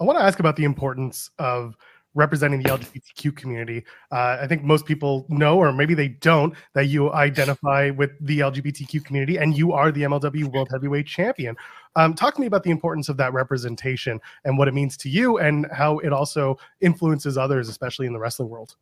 I 0.00 0.04
want 0.04 0.18
to 0.18 0.24
ask 0.24 0.38
about 0.38 0.56
the 0.56 0.64
importance 0.64 1.30
of 1.38 1.76
representing 2.14 2.62
the 2.62 2.68
LGBTQ 2.70 3.36
community. 3.36 3.84
Uh, 4.10 4.38
I 4.40 4.46
think 4.46 4.62
most 4.64 4.86
people 4.86 5.26
know, 5.28 5.58
or 5.58 5.72
maybe 5.72 5.94
they 5.94 6.08
don't, 6.08 6.54
that 6.74 6.86
you 6.86 7.12
identify 7.12 7.90
with 7.90 8.10
the 8.20 8.40
LGBTQ 8.40 9.04
community 9.04 9.36
and 9.36 9.56
you 9.56 9.72
are 9.72 9.92
the 9.92 10.02
MLW 10.02 10.52
World 10.52 10.68
Heavyweight 10.70 11.06
Champion. 11.06 11.56
Um, 11.96 12.14
talk 12.14 12.34
to 12.34 12.40
me 12.40 12.46
about 12.46 12.62
the 12.62 12.70
importance 12.70 13.08
of 13.08 13.16
that 13.18 13.32
representation 13.32 14.20
and 14.44 14.56
what 14.56 14.68
it 14.68 14.74
means 14.74 14.96
to 14.98 15.08
you 15.08 15.38
and 15.38 15.66
how 15.72 15.98
it 15.98 16.12
also 16.12 16.58
influences 16.80 17.36
others, 17.36 17.68
especially 17.68 18.06
in 18.06 18.12
the 18.12 18.18
wrestling 18.18 18.48
world. 18.48 18.74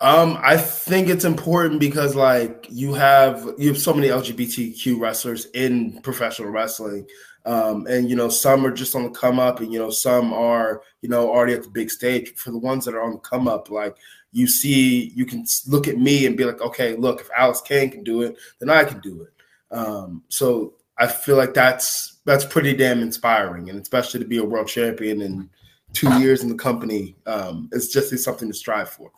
Um, 0.00 0.38
I 0.42 0.56
think 0.56 1.08
it's 1.08 1.24
important 1.24 1.80
because 1.80 2.14
like 2.14 2.66
you 2.70 2.94
have 2.94 3.54
you 3.58 3.68
have 3.68 3.78
so 3.78 3.92
many 3.92 4.08
LGBTQ 4.08 5.00
wrestlers 5.00 5.46
in 5.46 6.00
professional 6.02 6.50
wrestling. 6.50 7.06
Um, 7.44 7.86
and 7.86 8.10
you 8.10 8.16
know, 8.16 8.28
some 8.28 8.66
are 8.66 8.72
just 8.72 8.96
on 8.96 9.04
the 9.04 9.10
come 9.10 9.38
up, 9.38 9.60
and 9.60 9.72
you 9.72 9.78
know, 9.78 9.90
some 9.90 10.32
are 10.32 10.82
you 11.00 11.08
know 11.08 11.30
already 11.30 11.54
at 11.54 11.62
the 11.62 11.70
big 11.70 11.90
stage. 11.90 12.34
For 12.34 12.50
the 12.50 12.58
ones 12.58 12.84
that 12.84 12.94
are 12.94 13.02
on 13.02 13.12
the 13.12 13.18
come 13.18 13.48
up, 13.48 13.70
like 13.70 13.96
you 14.32 14.46
see, 14.46 15.12
you 15.14 15.24
can 15.24 15.44
look 15.68 15.88
at 15.88 15.98
me 15.98 16.26
and 16.26 16.36
be 16.36 16.44
like, 16.44 16.60
okay, 16.60 16.96
look, 16.96 17.20
if 17.20 17.28
Alex 17.36 17.60
Kane 17.60 17.90
can 17.90 18.02
do 18.02 18.22
it, 18.22 18.36
then 18.58 18.68
I 18.68 18.84
can 18.84 19.00
do 19.00 19.22
it. 19.22 19.76
Um, 19.76 20.22
so 20.28 20.74
I 20.98 21.06
feel 21.06 21.36
like 21.36 21.54
that's 21.54 22.18
that's 22.24 22.44
pretty 22.44 22.74
damn 22.74 23.00
inspiring, 23.00 23.70
and 23.70 23.80
especially 23.80 24.20
to 24.20 24.26
be 24.26 24.38
a 24.38 24.44
world 24.44 24.68
champion 24.68 25.22
in 25.22 25.48
two 25.92 26.12
years 26.18 26.42
in 26.42 26.48
the 26.48 26.54
company, 26.54 27.16
um, 27.26 27.68
it's 27.72 27.92
just 27.92 28.12
it's 28.12 28.24
something 28.24 28.48
to 28.48 28.54
strive 28.54 28.88
for. 28.88 29.10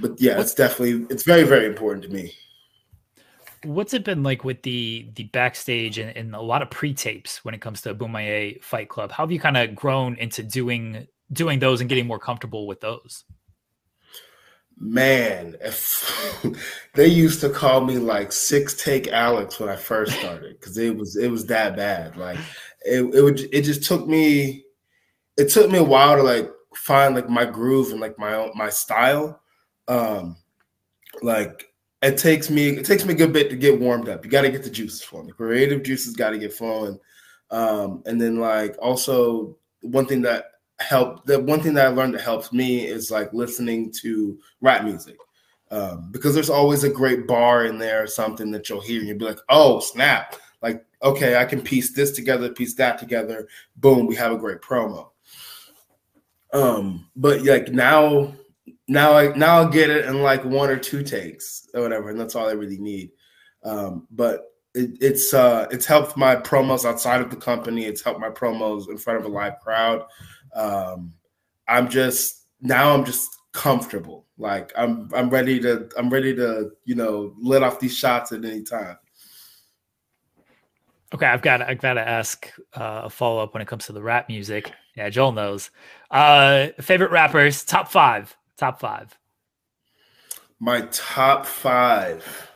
But 0.00 0.20
yeah, 0.20 0.40
it's 0.40 0.54
definitely 0.54 1.06
it's 1.10 1.22
very 1.22 1.44
very 1.44 1.66
important 1.66 2.04
to 2.04 2.10
me 2.10 2.34
what's 3.64 3.94
it 3.94 4.04
been 4.04 4.22
like 4.22 4.44
with 4.44 4.62
the 4.62 5.08
the 5.14 5.24
backstage 5.24 5.98
and, 5.98 6.16
and 6.16 6.34
a 6.34 6.40
lot 6.40 6.62
of 6.62 6.70
pre-tapes 6.70 7.44
when 7.44 7.54
it 7.54 7.60
comes 7.60 7.80
to 7.82 7.94
Bomaye 7.94 8.62
Fight 8.62 8.88
Club? 8.88 9.10
How 9.10 9.24
have 9.24 9.32
you 9.32 9.40
kind 9.40 9.56
of 9.56 9.74
grown 9.74 10.16
into 10.16 10.42
doing 10.42 11.06
doing 11.32 11.58
those 11.58 11.80
and 11.80 11.88
getting 11.88 12.06
more 12.06 12.18
comfortable 12.18 12.66
with 12.66 12.80
those? 12.80 13.24
Man, 14.80 15.56
if 15.60 16.40
they 16.94 17.08
used 17.08 17.40
to 17.40 17.50
call 17.50 17.80
me 17.80 17.98
like 17.98 18.30
six 18.30 18.74
take 18.74 19.08
Alex 19.08 19.58
when 19.58 19.68
I 19.68 19.76
first 19.76 20.12
started 20.12 20.58
because 20.58 20.78
it 20.78 20.96
was 20.96 21.16
it 21.16 21.30
was 21.30 21.46
that 21.46 21.76
bad. 21.76 22.16
Like 22.16 22.38
it 22.84 23.02
it 23.14 23.22
would 23.22 23.40
it 23.52 23.62
just 23.62 23.84
took 23.84 24.06
me 24.06 24.64
it 25.36 25.48
took 25.48 25.70
me 25.70 25.78
a 25.78 25.84
while 25.84 26.16
to 26.16 26.22
like 26.22 26.50
find 26.74 27.14
like 27.14 27.28
my 27.28 27.44
groove 27.44 27.90
and 27.90 28.00
like 28.00 28.18
my 28.18 28.34
own 28.34 28.52
my 28.54 28.70
style. 28.70 29.40
Um 29.88 30.36
like 31.22 31.68
it 32.02 32.16
takes 32.16 32.50
me 32.50 32.68
it 32.70 32.84
takes 32.84 33.04
me 33.04 33.14
a 33.14 33.16
good 33.16 33.32
bit 33.32 33.50
to 33.50 33.56
get 33.56 33.80
warmed 33.80 34.08
up. 34.08 34.24
You 34.24 34.30
got 34.30 34.42
to 34.42 34.50
get 34.50 34.62
the 34.62 34.70
juices 34.70 35.02
flowing. 35.02 35.26
The 35.26 35.32
creative 35.32 35.82
juices 35.82 36.14
got 36.14 36.30
to 36.30 36.38
get 36.38 36.52
flowing. 36.52 36.98
Um, 37.50 38.02
and 38.06 38.20
then 38.20 38.38
like 38.38 38.76
also 38.80 39.56
one 39.82 40.06
thing 40.06 40.22
that 40.22 40.52
helped 40.80 41.26
the 41.26 41.40
one 41.40 41.60
thing 41.60 41.74
that 41.74 41.86
I 41.86 41.90
learned 41.90 42.14
that 42.14 42.20
helps 42.20 42.52
me 42.52 42.86
is 42.86 43.10
like 43.10 43.32
listening 43.32 43.90
to 44.02 44.38
rap 44.60 44.84
music. 44.84 45.16
Um, 45.70 46.10
because 46.12 46.34
there's 46.34 46.50
always 46.50 46.84
a 46.84 46.90
great 46.90 47.26
bar 47.26 47.66
in 47.66 47.78
there 47.78 48.02
or 48.02 48.06
something 48.06 48.50
that 48.52 48.68
you'll 48.68 48.80
hear 48.80 49.00
and 49.00 49.08
you'll 49.08 49.18
be 49.18 49.26
like, 49.26 49.40
oh 49.48 49.80
snap. 49.80 50.36
Like, 50.62 50.84
okay, 51.02 51.36
I 51.36 51.44
can 51.44 51.60
piece 51.60 51.92
this 51.92 52.12
together, 52.12 52.48
piece 52.48 52.74
that 52.74 52.98
together. 52.98 53.48
Boom, 53.76 54.06
we 54.06 54.16
have 54.16 54.32
a 54.32 54.38
great 54.38 54.60
promo. 54.60 55.10
Um, 56.52 57.08
but 57.14 57.42
like 57.42 57.70
now 57.70 58.34
now 58.88 59.12
I 59.16 59.36
now 59.36 59.58
I'll 59.58 59.68
get 59.68 59.90
it 59.90 60.06
in 60.06 60.22
like 60.22 60.44
one 60.44 60.70
or 60.70 60.78
two 60.78 61.02
takes 61.02 61.68
or 61.74 61.82
whatever, 61.82 62.08
and 62.08 62.18
that's 62.18 62.34
all 62.34 62.48
I 62.48 62.52
really 62.52 62.78
need. 62.78 63.10
Um, 63.62 64.08
but 64.10 64.46
it, 64.74 64.90
it's 65.00 65.34
uh, 65.34 65.66
it's 65.70 65.86
helped 65.86 66.16
my 66.16 66.34
promos 66.36 66.86
outside 66.86 67.20
of 67.20 67.30
the 67.30 67.36
company. 67.36 67.84
It's 67.84 68.02
helped 68.02 68.20
my 68.20 68.30
promos 68.30 68.88
in 68.88 68.96
front 68.96 69.20
of 69.20 69.26
a 69.26 69.28
live 69.28 69.60
crowd. 69.60 70.04
Um, 70.54 71.12
I'm 71.68 71.88
just 71.88 72.46
now 72.62 72.94
I'm 72.94 73.04
just 73.04 73.28
comfortable. 73.52 74.26
Like 74.38 74.72
I'm 74.76 75.10
I'm 75.14 75.28
ready 75.28 75.60
to 75.60 75.90
I'm 75.98 76.08
ready 76.08 76.34
to 76.36 76.70
you 76.84 76.94
know 76.94 77.34
let 77.40 77.62
off 77.62 77.80
these 77.80 77.96
shots 77.96 78.32
at 78.32 78.44
any 78.44 78.62
time. 78.62 78.96
Okay, 81.14 81.26
I've 81.26 81.42
got 81.42 81.60
I've 81.60 81.80
got 81.80 81.94
to 81.94 82.08
ask 82.08 82.50
uh, 82.74 83.02
a 83.04 83.10
follow 83.10 83.42
up 83.42 83.52
when 83.52 83.60
it 83.60 83.68
comes 83.68 83.86
to 83.86 83.92
the 83.92 84.02
rap 84.02 84.28
music. 84.28 84.72
Yeah, 84.94 85.10
Joel 85.10 85.32
knows. 85.32 85.70
Uh, 86.10 86.68
favorite 86.80 87.10
rappers, 87.10 87.64
top 87.64 87.88
five. 87.90 88.36
Top 88.58 88.80
five. 88.80 89.16
My 90.58 90.82
top 90.90 91.46
five. 91.46 92.50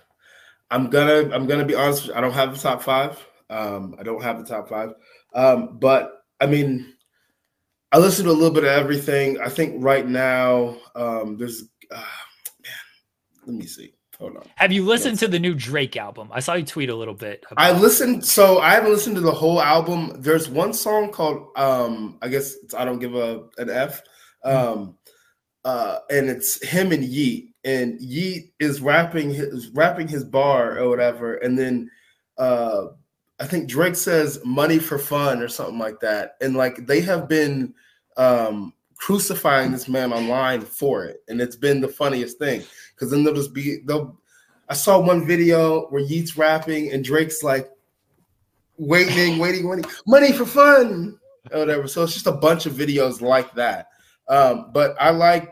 I'm 0.70 0.90
gonna 0.90 1.32
I'm 1.32 1.46
gonna 1.46 1.64
be 1.64 1.76
honest. 1.76 2.10
I 2.14 2.20
don't 2.20 2.32
have 2.32 2.54
a 2.54 2.58
top 2.58 2.82
five. 2.82 3.24
Um, 3.48 3.94
I 3.98 4.02
don't 4.02 4.22
have 4.22 4.38
the 4.38 4.44
top 4.44 4.68
five. 4.68 4.94
Um, 5.34 5.78
but 5.78 6.24
I 6.40 6.46
mean, 6.46 6.94
I 7.92 7.98
listen 7.98 8.24
to 8.24 8.30
a 8.30 8.32
little 8.32 8.50
bit 8.50 8.64
of 8.64 8.70
everything. 8.70 9.40
I 9.40 9.48
think 9.48 9.76
right 9.78 10.06
now 10.06 10.76
um, 10.96 11.36
there's 11.36 11.64
uh, 11.90 11.96
man. 11.96 13.46
Let 13.46 13.56
me 13.56 13.66
see. 13.66 13.94
Hold 14.18 14.38
on. 14.38 14.44
Have 14.56 14.72
you 14.72 14.84
listened 14.84 15.18
to 15.20 15.28
the 15.28 15.38
new 15.38 15.54
Drake 15.54 15.96
album? 15.96 16.30
I 16.32 16.40
saw 16.40 16.54
you 16.54 16.64
tweet 16.64 16.90
a 16.90 16.94
little 16.94 17.14
bit. 17.14 17.44
I 17.56 17.72
listened. 17.72 18.24
So 18.24 18.58
I 18.58 18.70
haven't 18.70 18.90
listened 18.90 19.16
to 19.16 19.20
the 19.20 19.32
whole 19.32 19.62
album. 19.62 20.14
There's 20.18 20.48
one 20.48 20.72
song 20.72 21.10
called 21.10 21.48
um, 21.56 22.18
I 22.22 22.28
guess 22.28 22.56
I 22.76 22.84
don't 22.84 22.98
give 22.98 23.14
a 23.14 23.44
an 23.58 23.70
F. 23.70 24.02
Um, 24.44 24.96
uh, 25.64 25.98
and 26.10 26.28
it's 26.28 26.62
him 26.64 26.92
and 26.92 27.04
Yeat, 27.04 27.54
and 27.64 28.00
Yeat 28.00 28.52
is 28.58 28.80
rapping 28.80 29.30
his 29.30 29.68
rapping 29.70 30.08
his 30.08 30.24
bar 30.24 30.78
or 30.78 30.88
whatever, 30.88 31.36
and 31.36 31.58
then 31.58 31.90
uh, 32.38 32.86
I 33.38 33.46
think 33.46 33.68
Drake 33.68 33.96
says 33.96 34.40
"money 34.44 34.78
for 34.78 34.98
fun" 34.98 35.42
or 35.42 35.48
something 35.48 35.78
like 35.78 36.00
that, 36.00 36.36
and 36.40 36.56
like 36.56 36.86
they 36.86 37.00
have 37.02 37.28
been 37.28 37.74
um, 38.16 38.72
crucifying 38.96 39.72
this 39.72 39.88
man 39.88 40.12
online 40.12 40.62
for 40.62 41.04
it, 41.04 41.22
and 41.28 41.40
it's 41.40 41.56
been 41.56 41.80
the 41.80 41.88
funniest 41.88 42.38
thing 42.38 42.62
because 42.94 43.10
then 43.10 43.24
they'll 43.24 43.34
just 43.34 43.54
be 43.54 43.78
they'll. 43.84 44.18
I 44.68 44.74
saw 44.74 44.98
one 44.98 45.26
video 45.26 45.86
where 45.88 46.02
Yeat's 46.02 46.36
rapping 46.36 46.92
and 46.92 47.04
Drake's 47.04 47.42
like 47.42 47.68
waiting, 48.78 49.38
waiting, 49.38 49.68
waiting, 49.68 49.84
money 50.06 50.32
for 50.32 50.46
fun 50.46 51.18
or 51.52 51.58
whatever. 51.58 51.86
So 51.86 52.02
it's 52.02 52.14
just 52.14 52.26
a 52.26 52.32
bunch 52.32 52.66
of 52.66 52.72
videos 52.72 53.20
like 53.20 53.52
that. 53.54 53.88
Um, 54.28 54.70
but 54.72 54.96
I 55.00 55.10
like 55.10 55.51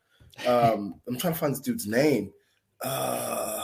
Um, 0.47 0.95
I'm 1.07 1.17
trying 1.17 1.33
to 1.33 1.39
find 1.39 1.53
this 1.53 1.61
dude's 1.61 1.87
name. 1.87 2.31
Uh, 2.81 3.63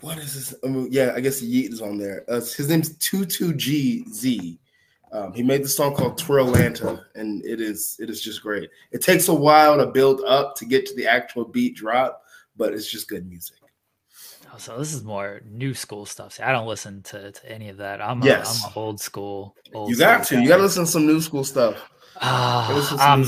what 0.00 0.18
is 0.18 0.34
this? 0.34 0.54
I 0.64 0.68
mean, 0.68 0.88
yeah, 0.90 1.12
I 1.14 1.20
guess 1.20 1.42
Yeat 1.42 1.72
is 1.72 1.82
on 1.82 1.98
there. 1.98 2.24
Uh, 2.28 2.40
his 2.40 2.68
name's 2.68 2.96
22GZ. 2.98 4.58
Um, 5.12 5.32
he 5.32 5.42
made 5.42 5.62
the 5.62 5.68
song 5.68 5.94
called 5.94 6.18
Twirlanta, 6.18 7.02
and 7.14 7.44
it 7.44 7.60
is 7.60 7.96
it 7.98 8.10
is 8.10 8.20
just 8.20 8.42
great. 8.42 8.68
It 8.92 9.02
takes 9.02 9.28
a 9.28 9.34
while 9.34 9.76
to 9.78 9.86
build 9.86 10.20
up 10.22 10.56
to 10.56 10.64
get 10.64 10.84
to 10.86 10.94
the 10.94 11.06
actual 11.06 11.44
beat 11.44 11.76
drop, 11.76 12.22
but 12.56 12.72
it's 12.72 12.90
just 12.90 13.08
good 13.08 13.28
music. 13.28 13.56
Oh, 14.52 14.58
so 14.58 14.78
this 14.78 14.94
is 14.94 15.04
more 15.04 15.42
new 15.44 15.74
school 15.74 16.06
stuff. 16.06 16.34
See, 16.34 16.42
I 16.42 16.52
don't 16.52 16.66
listen 16.66 17.02
to, 17.04 17.32
to 17.32 17.52
any 17.52 17.68
of 17.68 17.78
that. 17.78 18.00
I'm 18.00 18.22
yes. 18.22 18.62
a, 18.62 18.66
I'm 18.66 18.72
a 18.72 18.78
old 18.78 19.00
school. 19.00 19.56
Old 19.74 19.90
you 19.90 19.96
got 19.96 20.24
school 20.24 20.38
to. 20.38 20.42
You 20.42 20.48
got 20.48 20.56
to 20.58 20.62
listen 20.62 20.84
to 20.84 20.90
some 20.90 21.06
new 21.06 21.20
school 21.20 21.44
stuff. 21.44 21.76
Uh, 22.20 22.96
I'm, 22.98 23.22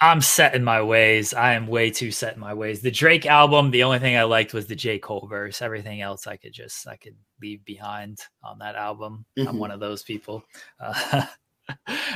I'm 0.00 0.22
set 0.22 0.54
in 0.54 0.64
my 0.64 0.80
ways. 0.80 1.34
I 1.34 1.52
am 1.52 1.66
way 1.66 1.90
too 1.90 2.10
set 2.10 2.34
in 2.34 2.40
my 2.40 2.54
ways. 2.54 2.80
The 2.80 2.90
Drake 2.90 3.26
album, 3.26 3.70
the 3.70 3.82
only 3.82 3.98
thing 3.98 4.16
I 4.16 4.22
liked 4.22 4.54
was 4.54 4.66
the 4.66 4.74
J. 4.74 4.98
Cole 4.98 5.26
verse. 5.28 5.60
Everything 5.60 6.00
else 6.00 6.26
I 6.26 6.36
could 6.36 6.52
just 6.52 6.88
I 6.88 6.96
could 6.96 7.16
leave 7.42 7.64
behind 7.64 8.20
on 8.42 8.58
that 8.60 8.76
album. 8.76 9.26
Mm-hmm. 9.38 9.48
I'm 9.48 9.58
one 9.58 9.70
of 9.70 9.80
those 9.80 10.02
people. 10.02 10.42
Uh, 10.78 11.26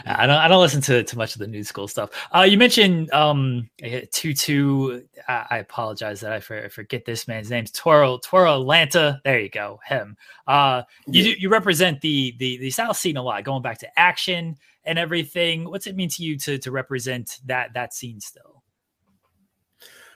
I 0.07 0.26
don't 0.26 0.37
I 0.37 0.49
don't 0.49 0.61
listen 0.61 0.81
to 0.83 1.03
too 1.05 1.17
much 1.17 1.35
of 1.35 1.41
the 1.41 1.47
new 1.47 1.62
school 1.62 1.87
stuff. 1.87 2.11
Uh, 2.35 2.43
you 2.43 2.57
mentioned 2.57 3.12
um 3.12 3.69
Tutu. 4.12 5.03
I, 5.29 5.47
I 5.50 5.59
apologize 5.59 6.21
that 6.21 6.33
I, 6.33 6.41
for, 6.41 6.69
forget 6.71 7.05
this 7.05 7.29
man's 7.29 7.50
name. 7.50 7.67
Toro 7.67 8.19
Toro 8.19 8.61
Atlanta. 8.61 9.21
There 9.25 9.38
you 9.38 9.50
go. 9.50 9.79
Him. 9.87 10.17
Uh, 10.47 10.83
you 11.07 11.23
you 11.38 11.49
represent 11.50 12.00
the 12.00 12.35
the 12.38 12.57
the 12.59 12.71
South 12.71 12.97
scene 12.97 13.17
a 13.17 13.23
lot. 13.23 13.45
Going 13.45 13.62
back 13.62 13.79
to 13.79 13.99
action 13.99 14.57
and 14.85 14.99
everything. 14.99 15.69
What's 15.69 15.87
it 15.87 15.97
mean 15.97 16.09
to 16.11 16.23
you 16.23 16.38
to 16.41 16.59
to 16.59 16.71
represent 16.71 17.41
that 17.47 17.75
that 17.75 17.95
scene 17.95 18.21
still? 18.21 18.62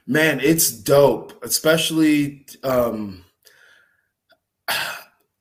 Man, 0.07 0.41
it's 0.41 0.71
dope, 0.71 1.43
especially 1.45 2.47
um 2.65 3.25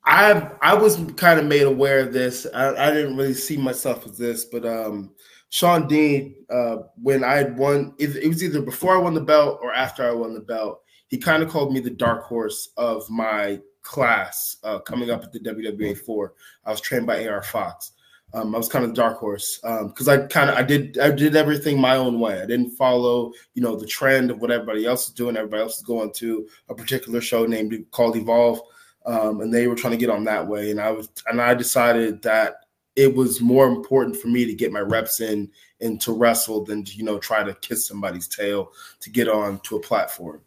I 0.05 0.51
I 0.61 0.73
was 0.73 0.97
kind 1.15 1.39
of 1.39 1.45
made 1.45 1.63
aware 1.63 1.99
of 1.99 2.13
this. 2.13 2.47
I, 2.53 2.87
I, 2.87 2.93
didn't 2.93 3.17
really 3.17 3.33
see 3.33 3.57
myself 3.57 4.05
as 4.05 4.17
this, 4.17 4.45
but 4.45 4.65
um 4.65 5.11
Shawn 5.49 5.87
Dean, 5.87 6.35
uh, 6.49 6.77
when 7.01 7.23
I 7.23 7.43
won, 7.43 7.93
it, 7.97 8.15
it 8.17 8.27
was 8.27 8.43
either 8.43 8.61
before 8.61 8.95
I 8.95 9.01
won 9.01 9.13
the 9.13 9.21
belt 9.21 9.59
or 9.61 9.73
after 9.73 10.07
I 10.07 10.11
won 10.11 10.33
the 10.33 10.41
belt. 10.41 10.81
He 11.07 11.17
kind 11.17 11.41
of 11.41 11.49
called 11.49 11.73
me 11.73 11.79
the 11.79 11.89
dark 11.89 12.23
horse 12.25 12.69
of 12.75 13.09
my 13.09 13.61
class 13.81 14.57
uh, 14.63 14.79
coming 14.79 15.09
up 15.09 15.23
at 15.23 15.31
the 15.31 15.39
WWA 15.39 15.97
four. 15.97 16.33
I 16.65 16.71
was 16.71 16.81
trained 16.81 17.07
by 17.07 17.25
AR 17.25 17.41
Fox. 17.41 17.93
Um, 18.33 18.53
I 18.53 18.57
was 18.57 18.67
kind 18.67 18.83
of 18.83 18.91
the 18.91 19.01
dark 19.01 19.19
horse 19.19 19.57
because 19.57 20.07
um, 20.07 20.19
I 20.19 20.27
kind 20.27 20.49
of 20.49 20.57
I 20.57 20.63
did 20.63 20.97
I 20.99 21.11
did 21.11 21.35
everything 21.35 21.79
my 21.79 21.95
own 21.95 22.19
way. 22.19 22.41
I 22.41 22.45
didn't 22.45 22.71
follow 22.71 23.31
you 23.53 23.61
know 23.61 23.75
the 23.75 23.87
trend 23.87 24.29
of 24.31 24.39
what 24.39 24.51
everybody 24.51 24.85
else 24.85 25.07
is 25.07 25.13
doing. 25.13 25.37
Everybody 25.37 25.63
else 25.63 25.77
is 25.77 25.83
going 25.83 26.11
to 26.13 26.47
a 26.69 26.75
particular 26.75 27.21
show 27.21 27.45
named 27.45 27.85
called 27.91 28.17
Evolve, 28.17 28.59
um, 29.05 29.39
and 29.41 29.53
they 29.53 29.67
were 29.67 29.75
trying 29.75 29.91
to 29.91 29.97
get 29.97 30.09
on 30.09 30.25
that 30.25 30.45
way. 30.45 30.71
And 30.71 30.81
I 30.81 30.91
was 30.91 31.09
and 31.27 31.41
I 31.41 31.53
decided 31.53 32.21
that 32.23 32.65
it 32.97 33.15
was 33.15 33.39
more 33.39 33.67
important 33.67 34.17
for 34.17 34.27
me 34.27 34.43
to 34.45 34.53
get 34.53 34.73
my 34.73 34.79
reps 34.81 35.21
in 35.21 35.49
and 35.79 36.01
to 36.01 36.11
wrestle 36.11 36.65
than 36.65 36.83
to, 36.83 36.95
you 36.95 37.03
know 37.03 37.19
try 37.19 37.43
to 37.43 37.53
kiss 37.55 37.87
somebody's 37.87 38.27
tail 38.27 38.71
to 38.99 39.09
get 39.09 39.29
on 39.29 39.59
to 39.61 39.77
a 39.77 39.81
platform. 39.81 40.41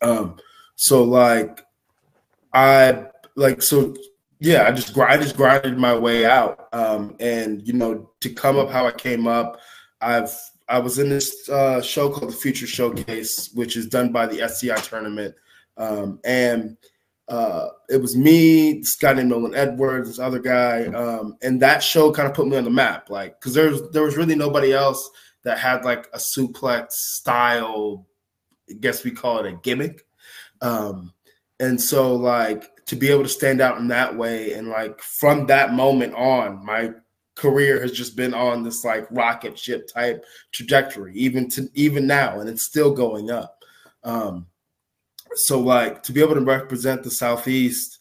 Um, 0.00 0.38
so 0.76 1.04
like 1.04 1.62
I 2.54 3.06
like 3.34 3.60
so 3.60 3.94
yeah, 4.38 4.66
I 4.66 4.72
just 4.72 4.96
I 4.98 5.16
just 5.16 5.36
grinded 5.36 5.78
my 5.78 5.96
way 5.96 6.26
out, 6.26 6.68
um, 6.72 7.16
and 7.20 7.66
you 7.66 7.72
know, 7.72 8.10
to 8.20 8.30
come 8.30 8.58
up 8.58 8.70
how 8.70 8.86
I 8.86 8.92
came 8.92 9.26
up, 9.26 9.58
I've 10.00 10.30
I 10.68 10.78
was 10.78 10.98
in 10.98 11.08
this 11.08 11.48
uh, 11.48 11.80
show 11.80 12.10
called 12.10 12.32
the 12.32 12.36
Future 12.36 12.66
Showcase, 12.66 13.50
which 13.54 13.76
is 13.76 13.86
done 13.86 14.12
by 14.12 14.26
the 14.26 14.42
SCI 14.42 14.76
tournament, 14.76 15.34
um, 15.76 16.20
and 16.24 16.76
uh, 17.28 17.68
it 17.88 18.00
was 18.00 18.16
me, 18.16 18.74
this 18.74 18.96
guy 18.96 19.14
named 19.14 19.30
Nolan 19.30 19.54
Edwards, 19.54 20.08
this 20.08 20.18
other 20.18 20.38
guy, 20.38 20.84
um, 20.86 21.36
and 21.42 21.60
that 21.62 21.82
show 21.82 22.12
kind 22.12 22.28
of 22.28 22.34
put 22.34 22.46
me 22.46 22.56
on 22.56 22.64
the 22.64 22.70
map, 22.70 23.08
like 23.08 23.40
because 23.40 23.54
there 23.54 23.70
was 23.70 23.90
there 23.90 24.02
was 24.02 24.16
really 24.16 24.34
nobody 24.34 24.72
else 24.72 25.08
that 25.44 25.58
had 25.58 25.84
like 25.84 26.08
a 26.12 26.18
suplex 26.18 26.92
style, 26.92 28.06
I 28.68 28.74
guess 28.74 29.02
we 29.02 29.12
call 29.12 29.38
it 29.38 29.52
a 29.52 29.56
gimmick, 29.62 30.06
um, 30.60 31.14
and 31.58 31.80
so 31.80 32.14
like 32.14 32.70
to 32.86 32.96
be 32.96 33.08
able 33.08 33.22
to 33.22 33.28
stand 33.28 33.60
out 33.60 33.78
in 33.78 33.88
that 33.88 34.16
way. 34.16 34.52
And 34.52 34.68
like 34.68 35.00
from 35.00 35.46
that 35.46 35.72
moment 35.74 36.14
on 36.14 36.64
my 36.64 36.92
career 37.34 37.80
has 37.80 37.92
just 37.92 38.16
been 38.16 38.32
on 38.32 38.62
this 38.62 38.84
like 38.84 39.06
rocket 39.10 39.58
ship 39.58 39.88
type 39.92 40.24
trajectory 40.52 41.14
even 41.14 41.48
to 41.50 41.68
even 41.74 42.06
now 42.06 42.40
and 42.40 42.48
it's 42.48 42.62
still 42.62 42.92
going 42.92 43.30
up. 43.30 43.62
Um 44.04 44.46
so 45.34 45.60
like 45.60 46.02
to 46.02 46.12
be 46.12 46.20
able 46.20 46.34
to 46.34 46.40
represent 46.40 47.02
the 47.02 47.10
southeast 47.10 47.98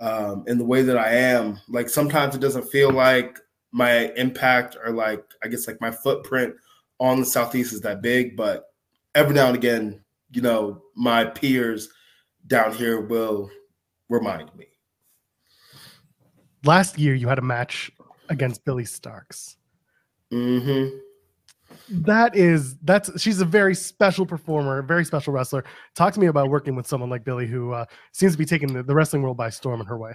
um 0.00 0.44
in 0.46 0.58
the 0.58 0.64
way 0.64 0.82
that 0.82 0.96
i 0.96 1.12
am 1.12 1.58
like 1.68 1.88
sometimes 1.88 2.34
it 2.34 2.40
doesn't 2.40 2.70
feel 2.70 2.90
like 2.90 3.38
my 3.72 4.12
impact 4.16 4.76
or 4.84 4.92
like 4.92 5.24
i 5.42 5.48
guess 5.48 5.66
like 5.66 5.80
my 5.80 5.90
footprint 5.90 6.54
on 7.00 7.20
the 7.20 7.26
southeast 7.26 7.72
is 7.72 7.80
that 7.80 8.00
big 8.00 8.36
but 8.36 8.66
every 9.14 9.34
now 9.34 9.48
and 9.48 9.56
again 9.56 10.00
you 10.30 10.40
know 10.40 10.82
my 10.94 11.24
peers 11.24 11.88
down 12.46 12.72
here 12.72 13.00
will 13.00 13.50
remind 14.08 14.54
me. 14.56 14.66
Last 16.64 16.98
year, 16.98 17.14
you 17.14 17.28
had 17.28 17.38
a 17.38 17.42
match 17.42 17.90
against 18.28 18.64
Billie 18.64 18.84
Starkz. 18.84 19.56
Mm-hmm. 20.32 20.98
That 21.90 22.36
is 22.36 22.76
that's 22.78 23.20
she's 23.20 23.40
a 23.40 23.44
very 23.44 23.74
special 23.74 24.26
performer, 24.26 24.82
very 24.82 25.04
special 25.04 25.32
wrestler. 25.32 25.64
Talk 25.94 26.14
to 26.14 26.20
me 26.20 26.26
about 26.26 26.50
working 26.50 26.74
with 26.74 26.86
someone 26.86 27.10
like 27.10 27.24
Billie, 27.24 27.46
who 27.46 27.72
uh, 27.72 27.84
seems 28.12 28.32
to 28.32 28.38
be 28.38 28.44
taking 28.44 28.72
the, 28.72 28.82
the 28.82 28.94
wrestling 28.94 29.22
world 29.22 29.36
by 29.36 29.50
storm 29.50 29.80
in 29.80 29.86
her 29.86 29.98
way. 29.98 30.12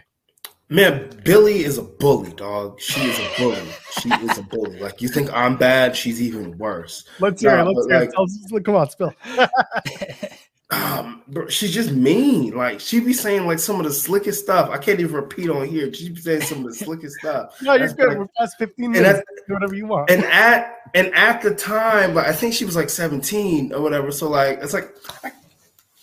Man, 0.69 1.09
Billie 1.23 1.63
is 1.63 1.77
a 1.77 1.83
bully, 1.83 2.31
dog. 2.33 2.79
She 2.79 3.01
is 3.01 3.19
a 3.19 3.29
bully. 3.37 3.61
she 3.99 4.09
is 4.09 4.37
a 4.37 4.43
bully. 4.43 4.79
Like 4.79 5.01
you 5.01 5.09
think 5.09 5.31
I'm 5.33 5.57
bad, 5.57 5.95
she's 5.95 6.21
even 6.21 6.57
worse. 6.57 7.07
Let's 7.19 7.41
hear 7.41 7.57
it. 7.57 7.63
Let's 7.63 7.87
hear 7.87 7.99
like, 7.99 8.09
it. 8.09 8.65
Come 8.65 8.75
on, 8.75 8.89
spill. 8.89 9.13
um, 10.73 11.21
she's 11.49 11.73
just 11.73 11.91
mean. 11.91 12.55
Like 12.55 12.79
she 12.79 12.99
be 12.99 13.13
saying 13.13 13.45
like 13.45 13.59
some 13.59 13.79
of 13.79 13.85
the 13.85 13.93
slickest 13.93 14.43
stuff. 14.43 14.69
I 14.69 14.77
can't 14.77 14.99
even 14.99 15.15
repeat 15.15 15.49
on 15.49 15.67
here. 15.67 15.93
She 15.93 16.09
be 16.09 16.19
saying 16.19 16.41
some 16.41 16.59
of 16.59 16.65
the 16.65 16.73
slickest 16.73 17.17
stuff. 17.19 17.55
no, 17.61 17.73
you're 17.73 17.87
good. 17.89 18.09
Like, 18.09 18.17
We're 18.17 18.27
past 18.37 18.57
15 18.57 18.91
minutes. 18.91 19.21
Do 19.47 19.53
whatever 19.53 19.75
you 19.75 19.87
want. 19.87 20.09
And 20.09 20.23
at 20.25 20.77
and 20.93 21.13
at 21.13 21.41
the 21.41 21.53
time, 21.53 22.15
like 22.15 22.27
I 22.27 22.33
think 22.33 22.53
she 22.53 22.65
was 22.65 22.75
like 22.75 22.89
17 22.89 23.73
or 23.73 23.81
whatever. 23.81 24.11
So 24.11 24.29
like 24.29 24.59
it's 24.61 24.73
like 24.73 24.95
I, 25.23 25.31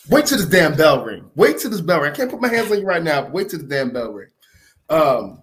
wait 0.08 0.26
till 0.26 0.38
this 0.38 0.46
damn 0.46 0.76
bell 0.76 1.04
ring. 1.04 1.30
Wait 1.34 1.58
till 1.58 1.70
this 1.70 1.80
bell 1.80 2.00
ring. 2.00 2.12
I 2.12 2.14
can't 2.14 2.30
put 2.30 2.40
my 2.40 2.48
hands 2.48 2.70
on 2.70 2.80
you 2.80 2.86
right 2.86 3.02
now. 3.02 3.28
wait 3.28 3.48
till 3.48 3.60
the 3.60 3.66
damn 3.66 3.90
bell 3.90 4.12
ring. 4.12 4.30
Um, 4.88 5.42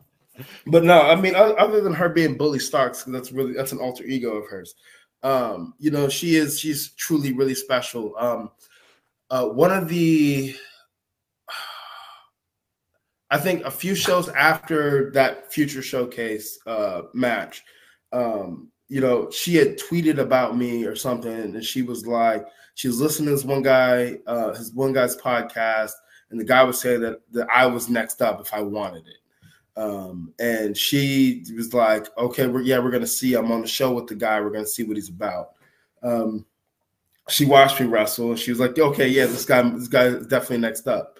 but 0.68 0.84
no, 0.84 1.02
I 1.02 1.16
mean, 1.16 1.34
other 1.36 1.82
than 1.82 1.94
her 1.94 2.10
being 2.10 2.38
Bully 2.38 2.60
Starkz, 2.60 3.06
that's 3.12 3.32
really 3.32 3.54
that's 3.54 3.72
an 3.72 3.80
alter 3.80 4.04
ego 4.04 4.36
of 4.36 4.48
hers. 4.48 4.76
Um, 5.24 5.74
you 5.80 5.90
know, 5.90 6.10
she 6.10 6.36
is 6.36 6.60
she's 6.60 6.92
truly 6.92 7.34
really 7.34 7.56
special. 7.56 8.16
Um, 8.18 8.52
uh, 9.30 9.46
one 9.46 9.72
of 9.72 9.88
the 9.90 10.56
I 13.30 13.38
think 13.38 13.66
a 13.66 13.72
few 13.72 13.96
shows 13.96 14.30
after 14.30 15.12
that 15.12 15.52
future 15.52 15.82
showcase 15.82 16.60
uh, 16.66 17.04
match, 17.14 17.64
um, 18.14 18.72
you 18.88 19.02
know, 19.02 19.30
she 19.30 19.56
had 19.56 19.78
tweeted 19.78 20.18
about 20.18 20.58
me 20.58 20.86
or 20.86 20.96
something, 20.96 21.32
and 21.32 21.64
she 21.64 21.82
was 21.82 22.08
like, 22.08 22.46
she 22.76 22.88
was 22.88 23.02
listening 23.02 23.28
to 23.28 23.36
this 23.36 23.44
one 23.44 23.62
guy, 23.62 24.20
uh, 24.28 24.54
his 24.54 24.72
one 24.72 24.94
guy's 24.94 25.18
podcast, 25.18 25.92
and 26.30 26.40
the 26.40 26.46
guy 26.46 26.64
was 26.64 26.80
saying 26.80 27.02
that 27.02 27.20
that 27.32 27.48
I 27.54 27.66
was 27.66 27.90
next 27.90 28.22
up 28.22 28.40
if 28.40 28.54
I 28.54 28.62
wanted 28.62 29.06
it. 29.08 29.18
Um, 29.78 30.34
and 30.40 30.76
she 30.76 31.44
was 31.56 31.74
like, 31.74 32.08
"Okay, 32.18 32.48
we're, 32.48 32.62
yeah, 32.62 32.80
we're 32.80 32.92
gonna 32.92 33.06
see. 33.08 33.36
I'm 33.36 33.52
on 33.52 33.62
the 33.62 33.68
show 33.68 33.94
with 33.94 34.08
the 34.08 34.16
guy. 34.16 34.40
We're 34.42 34.52
gonna 34.52 34.66
see 34.66 34.84
what 34.84 34.98
he's 34.98 35.10
about." 35.10 35.50
Um, 36.02 36.46
she 37.30 37.46
watched 37.46 37.80
me 37.80 37.88
wrestle 37.88 38.30
and 38.32 38.40
she 38.40 38.52
was 38.52 38.60
like, 38.60 38.78
okay, 38.78 39.08
yeah, 39.08 39.26
this 39.26 39.46
guy, 39.46 39.62
this 39.70 39.88
guy 39.88 40.06
is 40.06 40.28
definitely 40.28 40.60
next 40.60 40.88
up. 40.88 41.20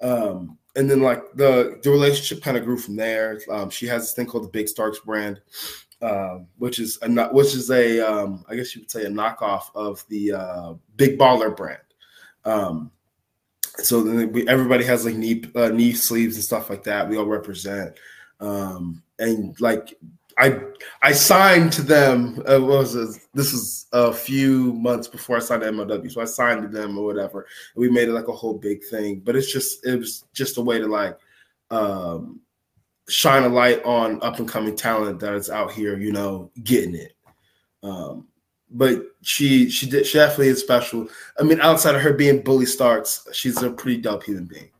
Um, 0.00 0.58
and 0.76 0.90
then 0.90 1.00
like 1.00 1.22
the 1.34 1.80
the 1.82 1.90
relationship 1.90 2.42
kind 2.42 2.56
of 2.56 2.64
grew 2.64 2.78
from 2.78 2.96
there. 2.96 3.40
Um, 3.50 3.70
she 3.70 3.86
has 3.86 4.02
this 4.02 4.12
thing 4.12 4.26
called 4.26 4.44
the 4.44 4.48
Big 4.48 4.66
Starkz 4.66 5.02
brand, 5.04 5.40
um, 6.00 6.46
which 6.58 6.78
is 6.78 6.98
a 7.02 7.28
which 7.28 7.54
is 7.54 7.70
a 7.70 8.00
um, 8.00 8.44
I 8.48 8.54
guess 8.54 8.74
you 8.74 8.82
would 8.82 8.90
say 8.90 9.04
a 9.04 9.10
knockoff 9.10 9.64
of 9.74 10.04
the 10.08 10.32
uh, 10.32 10.74
Big 10.96 11.18
Baller 11.18 11.54
brand. 11.54 11.80
Um, 12.44 12.92
so 13.78 14.02
then 14.02 14.32
we, 14.32 14.46
everybody 14.48 14.84
has 14.84 15.04
like 15.04 15.16
knee 15.16 15.42
uh, 15.54 15.68
knee 15.68 15.92
sleeves 15.92 16.36
and 16.36 16.44
stuff 16.44 16.70
like 16.70 16.84
that. 16.84 17.08
We 17.08 17.16
all 17.16 17.26
represent, 17.26 17.98
um, 18.38 19.02
and 19.18 19.60
like 19.60 19.98
I 20.40 20.58
I 21.02 21.12
signed 21.12 21.72
to 21.74 21.82
them. 21.82 22.42
Uh, 22.50 22.60
was 22.60 22.94
this? 22.94 23.28
this 23.34 23.52
was 23.52 23.86
a 23.92 24.12
few 24.12 24.72
months 24.72 25.06
before 25.06 25.36
I 25.36 25.40
signed 25.40 25.62
to 25.62 25.70
MLW, 25.70 26.10
so 26.10 26.22
I 26.22 26.24
signed 26.24 26.62
to 26.62 26.68
them 26.68 26.96
or 26.96 27.04
whatever. 27.04 27.46
And 27.74 27.82
we 27.82 27.90
made 27.90 28.08
it 28.08 28.12
like 28.12 28.28
a 28.28 28.32
whole 28.32 28.54
big 28.54 28.82
thing. 28.84 29.20
But 29.20 29.36
it's 29.36 29.52
just 29.52 29.86
it 29.86 29.98
was 29.98 30.24
just 30.32 30.56
a 30.56 30.62
way 30.62 30.78
to 30.78 30.86
like 30.86 31.18
um, 31.70 32.40
shine 33.06 33.42
a 33.42 33.48
light 33.48 33.84
on 33.84 34.22
up 34.22 34.38
and 34.38 34.48
coming 34.48 34.76
talent 34.76 35.20
that 35.20 35.34
is 35.34 35.50
out 35.50 35.72
here, 35.72 35.98
you 35.98 36.10
know, 36.10 36.50
getting 36.64 36.94
it. 36.94 37.12
Um, 37.82 38.28
but 38.70 39.02
she 39.20 39.68
she 39.68 39.90
did 39.90 40.06
she 40.06 40.16
definitely 40.16 40.48
is 40.48 40.60
special. 40.60 41.06
I 41.38 41.42
mean, 41.42 41.60
outside 41.60 41.96
of 41.96 42.00
her 42.00 42.14
being 42.14 42.40
bully 42.40 42.64
Starkz, 42.64 43.28
she's 43.34 43.62
a 43.62 43.70
pretty 43.70 44.00
dope 44.00 44.24
human 44.24 44.46
being. 44.46 44.70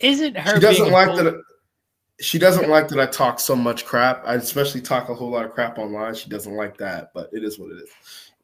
Isn't 0.00 0.38
her? 0.38 0.54
She 0.54 0.60
doesn't 0.60 0.90
like 0.90 1.08
bully- 1.08 1.24
that. 1.24 1.42
She 2.22 2.38
doesn't 2.38 2.68
like 2.68 2.86
that 2.88 3.00
I 3.00 3.06
talk 3.06 3.40
so 3.40 3.56
much 3.56 3.84
crap. 3.84 4.22
I 4.24 4.34
especially 4.34 4.80
talk 4.80 5.08
a 5.08 5.14
whole 5.14 5.30
lot 5.30 5.44
of 5.44 5.52
crap 5.52 5.76
online. 5.76 6.14
She 6.14 6.30
doesn't 6.30 6.54
like 6.54 6.78
that, 6.78 7.10
but 7.12 7.28
it 7.32 7.42
is 7.42 7.58
what 7.58 7.72
it 7.72 7.82
is. 7.82 7.90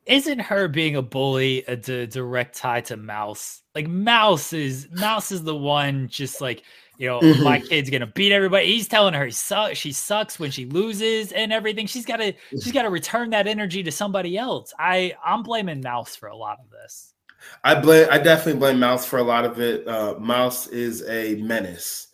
Isn't 0.07 0.41
her 0.41 0.69
being 0.69 0.97
a 0.97 1.03
bully 1.03 1.63
a 1.69 1.77
d- 1.77 2.07
direct 2.07 2.57
tie 2.57 2.81
to 2.83 2.97
Mouse? 2.97 3.63
Like 3.77 3.87
Mouse 3.87 4.53
is 4.53 4.89
Mouse 4.91 5.31
is 5.31 5.45
the 5.45 5.55
one 5.55 6.09
just 6.09 6.41
like 6.41 6.65
you 6.97 7.07
know, 7.07 7.21
mm-hmm. 7.21 7.45
my 7.45 7.61
kid's 7.61 7.89
gonna 7.89 8.09
beat 8.09 8.33
everybody. 8.33 8.67
He's 8.67 8.89
telling 8.89 9.15
her 9.15 9.27
he 9.27 9.31
su- 9.31 9.75
she 9.75 9.93
sucks 9.93 10.41
when 10.41 10.51
she 10.51 10.67
loses 10.67 11.31
and 11.31 11.53
everything. 11.53 11.87
She's 11.87 12.05
gotta 12.05 12.35
she's 12.51 12.73
gotta 12.73 12.91
return 12.91 13.31
that 13.31 13.47
energy 13.47 13.85
to 13.85 13.93
somebody 13.93 14.37
else. 14.37 14.75
I 14.77 15.15
I'm 15.25 15.45
blaming 15.45 15.83
Mouse 15.83 16.17
for 16.17 16.29
a 16.29 16.37
lot 16.37 16.59
of 16.59 16.69
this. 16.71 17.15
I 17.63 17.77
blame 17.77 18.09
I 18.11 18.19
definitely 18.19 18.59
blame 18.59 18.81
Mouse 18.81 19.07
for 19.07 19.21
a 19.21 19.23
lot 19.23 19.45
of 19.45 19.61
it. 19.61 19.87
Uh, 19.87 20.17
Mouse 20.19 20.67
is 20.67 21.09
a 21.09 21.37
menace. 21.37 22.08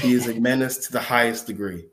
He 0.00 0.12
is 0.12 0.28
a 0.28 0.34
menace 0.40 0.78
to 0.86 0.92
the 0.92 1.00
highest 1.00 1.46
degree. 1.46 1.86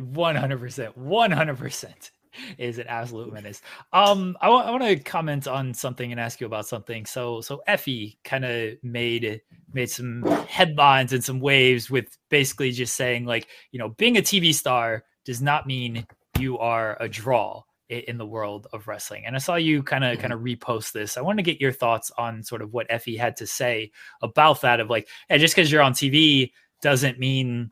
One 0.00 0.36
hundred 0.36 0.60
percent. 0.60 0.96
One 0.96 1.30
hundred 1.30 1.58
percent 1.58 2.10
is 2.58 2.78
an 2.78 2.86
absolute 2.86 3.32
menace. 3.32 3.62
Um, 3.92 4.36
I, 4.40 4.46
w- 4.46 4.64
I 4.64 4.70
want 4.70 4.82
to 4.84 4.96
comment 4.96 5.48
on 5.48 5.72
something 5.74 6.10
and 6.10 6.20
ask 6.20 6.40
you 6.40 6.46
about 6.46 6.66
something. 6.66 7.06
So, 7.06 7.40
so 7.40 7.62
Effy 7.68 8.18
kind 8.24 8.44
of 8.44 8.74
made 8.82 9.40
made 9.72 9.90
some 9.90 10.22
headlines 10.48 11.12
and 11.12 11.24
some 11.24 11.40
waves 11.40 11.90
with 11.90 12.16
basically 12.28 12.72
just 12.72 12.96
saying 12.96 13.24
like, 13.24 13.48
you 13.72 13.78
know, 13.78 13.90
being 13.90 14.16
a 14.16 14.22
TV 14.22 14.54
star 14.54 15.04
does 15.24 15.42
not 15.42 15.66
mean 15.66 16.06
you 16.38 16.58
are 16.58 16.96
a 17.00 17.08
draw 17.08 17.62
in 17.88 18.18
the 18.18 18.26
world 18.26 18.66
of 18.72 18.88
wrestling. 18.88 19.24
And 19.26 19.36
I 19.36 19.38
saw 19.38 19.54
you 19.56 19.82
kind 19.82 20.04
of 20.04 20.18
kind 20.18 20.32
of 20.32 20.40
repost 20.40 20.92
this. 20.92 21.16
I 21.16 21.20
want 21.20 21.38
to 21.38 21.42
get 21.42 21.60
your 21.60 21.72
thoughts 21.72 22.10
on 22.18 22.42
sort 22.42 22.62
of 22.62 22.72
what 22.72 22.88
Effy 22.88 23.18
had 23.18 23.36
to 23.36 23.46
say 23.46 23.92
about 24.22 24.60
that 24.62 24.80
of 24.80 24.90
like, 24.90 25.08
hey, 25.28 25.38
just 25.38 25.54
because 25.54 25.70
you're 25.70 25.82
on 25.82 25.92
TV 25.92 26.52
doesn't 26.82 27.18
mean 27.18 27.70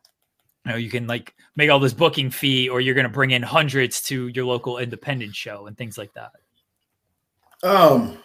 you 0.65 0.73
know 0.73 0.77
you 0.79 0.91
can 0.91 1.07
like 1.07 1.35
make 1.57 1.71
all 1.71 1.79
this 1.79 1.93
booking 1.93 2.31
fee 2.31 2.69
or 2.69 2.81
you're 2.81 2.95
going 2.95 3.05
to 3.05 3.11
bring 3.11 3.33
in 3.33 3.43
hundreds 3.43 4.03
to 4.03 4.29
your 4.29 4.45
local 4.45 4.79
independent 4.79 5.35
show 5.35 5.67
and 5.67 5.77
things 5.77 5.99
like 5.99 6.13
that 6.15 6.33
um 7.63 8.19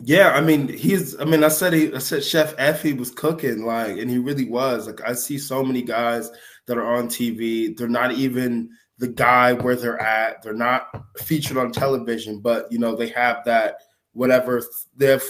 yeah 0.00 0.30
i 0.30 0.40
mean 0.40 0.68
he's 0.68 1.18
i 1.20 1.24
mean 1.24 1.44
i 1.44 1.48
said 1.48 1.72
he 1.72 1.92
i 1.94 1.98
said 1.98 2.24
chef 2.24 2.56
Effy 2.56 2.96
was 2.96 3.10
cooking 3.10 3.64
like 3.64 3.98
and 3.98 4.10
he 4.10 4.18
really 4.18 4.48
was 4.48 4.86
like 4.86 5.00
i 5.02 5.12
see 5.12 5.38
so 5.38 5.62
many 5.62 5.82
guys 5.82 6.30
that 6.66 6.78
are 6.78 6.94
on 6.94 7.08
tv 7.08 7.76
they're 7.76 7.88
not 7.88 8.12
even 8.12 8.70
the 9.00 9.08
guy 9.08 9.52
where 9.52 9.76
they're 9.76 10.00
at 10.00 10.42
they're 10.42 10.52
not 10.52 11.04
featured 11.18 11.56
on 11.56 11.72
television 11.72 12.38
but 12.40 12.70
you 12.70 12.78
know 12.78 12.94
they 12.94 13.08
have 13.08 13.44
that 13.44 13.76
whatever 14.12 14.62
they 14.96 15.06
have 15.06 15.22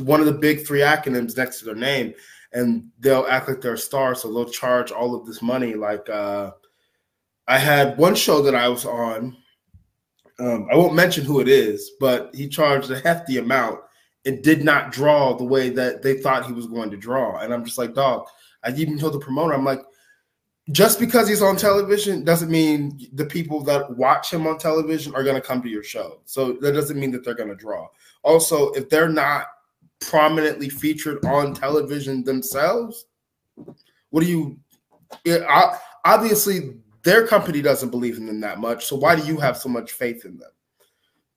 one 0.00 0.20
of 0.20 0.26
the 0.26 0.32
big 0.32 0.64
three 0.64 0.80
acronyms 0.80 1.36
next 1.36 1.58
to 1.58 1.64
their 1.64 1.74
name 1.74 2.14
and 2.52 2.90
they'll 3.00 3.26
act 3.28 3.48
like 3.48 3.60
they're 3.60 3.74
a 3.74 3.78
star, 3.78 4.14
so 4.14 4.32
they'll 4.32 4.44
charge 4.44 4.92
all 4.92 5.14
of 5.14 5.26
this 5.26 5.42
money. 5.42 5.74
Like 5.74 6.08
uh, 6.08 6.52
I 7.48 7.58
had 7.58 7.96
one 7.96 8.14
show 8.14 8.42
that 8.42 8.54
I 8.54 8.68
was 8.68 8.84
on. 8.84 9.36
Um, 10.38 10.68
I 10.70 10.76
won't 10.76 10.94
mention 10.94 11.24
who 11.24 11.40
it 11.40 11.48
is, 11.48 11.92
but 12.00 12.34
he 12.34 12.48
charged 12.48 12.90
a 12.90 13.00
hefty 13.00 13.38
amount 13.38 13.80
and 14.24 14.42
did 14.42 14.64
not 14.64 14.92
draw 14.92 15.36
the 15.36 15.44
way 15.44 15.70
that 15.70 16.02
they 16.02 16.18
thought 16.18 16.46
he 16.46 16.52
was 16.52 16.66
going 16.66 16.90
to 16.90 16.96
draw. 16.96 17.38
And 17.38 17.52
I'm 17.52 17.64
just 17.64 17.78
like, 17.78 17.94
dog. 17.94 18.26
I 18.64 18.70
even 18.70 18.96
told 18.96 19.14
the 19.14 19.18
promoter, 19.18 19.54
I'm 19.54 19.64
like, 19.64 19.80
just 20.70 21.00
because 21.00 21.28
he's 21.28 21.42
on 21.42 21.56
television 21.56 22.22
doesn't 22.22 22.50
mean 22.50 23.08
the 23.14 23.24
people 23.24 23.64
that 23.64 23.96
watch 23.96 24.32
him 24.32 24.46
on 24.46 24.58
television 24.58 25.14
are 25.14 25.24
going 25.24 25.34
to 25.34 25.46
come 25.46 25.60
to 25.60 25.68
your 25.68 25.82
show. 25.82 26.20
So 26.24 26.52
that 26.60 26.72
doesn't 26.72 26.98
mean 26.98 27.10
that 27.12 27.24
they're 27.24 27.34
going 27.34 27.48
to 27.48 27.56
draw. 27.56 27.88
Also, 28.22 28.70
if 28.72 28.88
they're 28.88 29.08
not 29.08 29.46
prominently 30.00 30.68
featured 30.68 31.24
on 31.24 31.54
television 31.54 32.22
themselves, 32.22 33.06
what 34.10 34.22
do 34.22 34.26
you? 34.26 34.58
It, 35.24 35.42
I, 35.48 35.78
obviously, 36.04 36.74
their 37.02 37.26
company 37.26 37.60
doesn't 37.60 37.90
believe 37.90 38.16
in 38.16 38.26
them 38.26 38.40
that 38.40 38.60
much. 38.60 38.86
So 38.86 38.94
why 38.96 39.16
do 39.16 39.26
you 39.26 39.38
have 39.38 39.56
so 39.56 39.68
much 39.68 39.92
faith 39.92 40.24
in 40.24 40.38
them? 40.38 40.50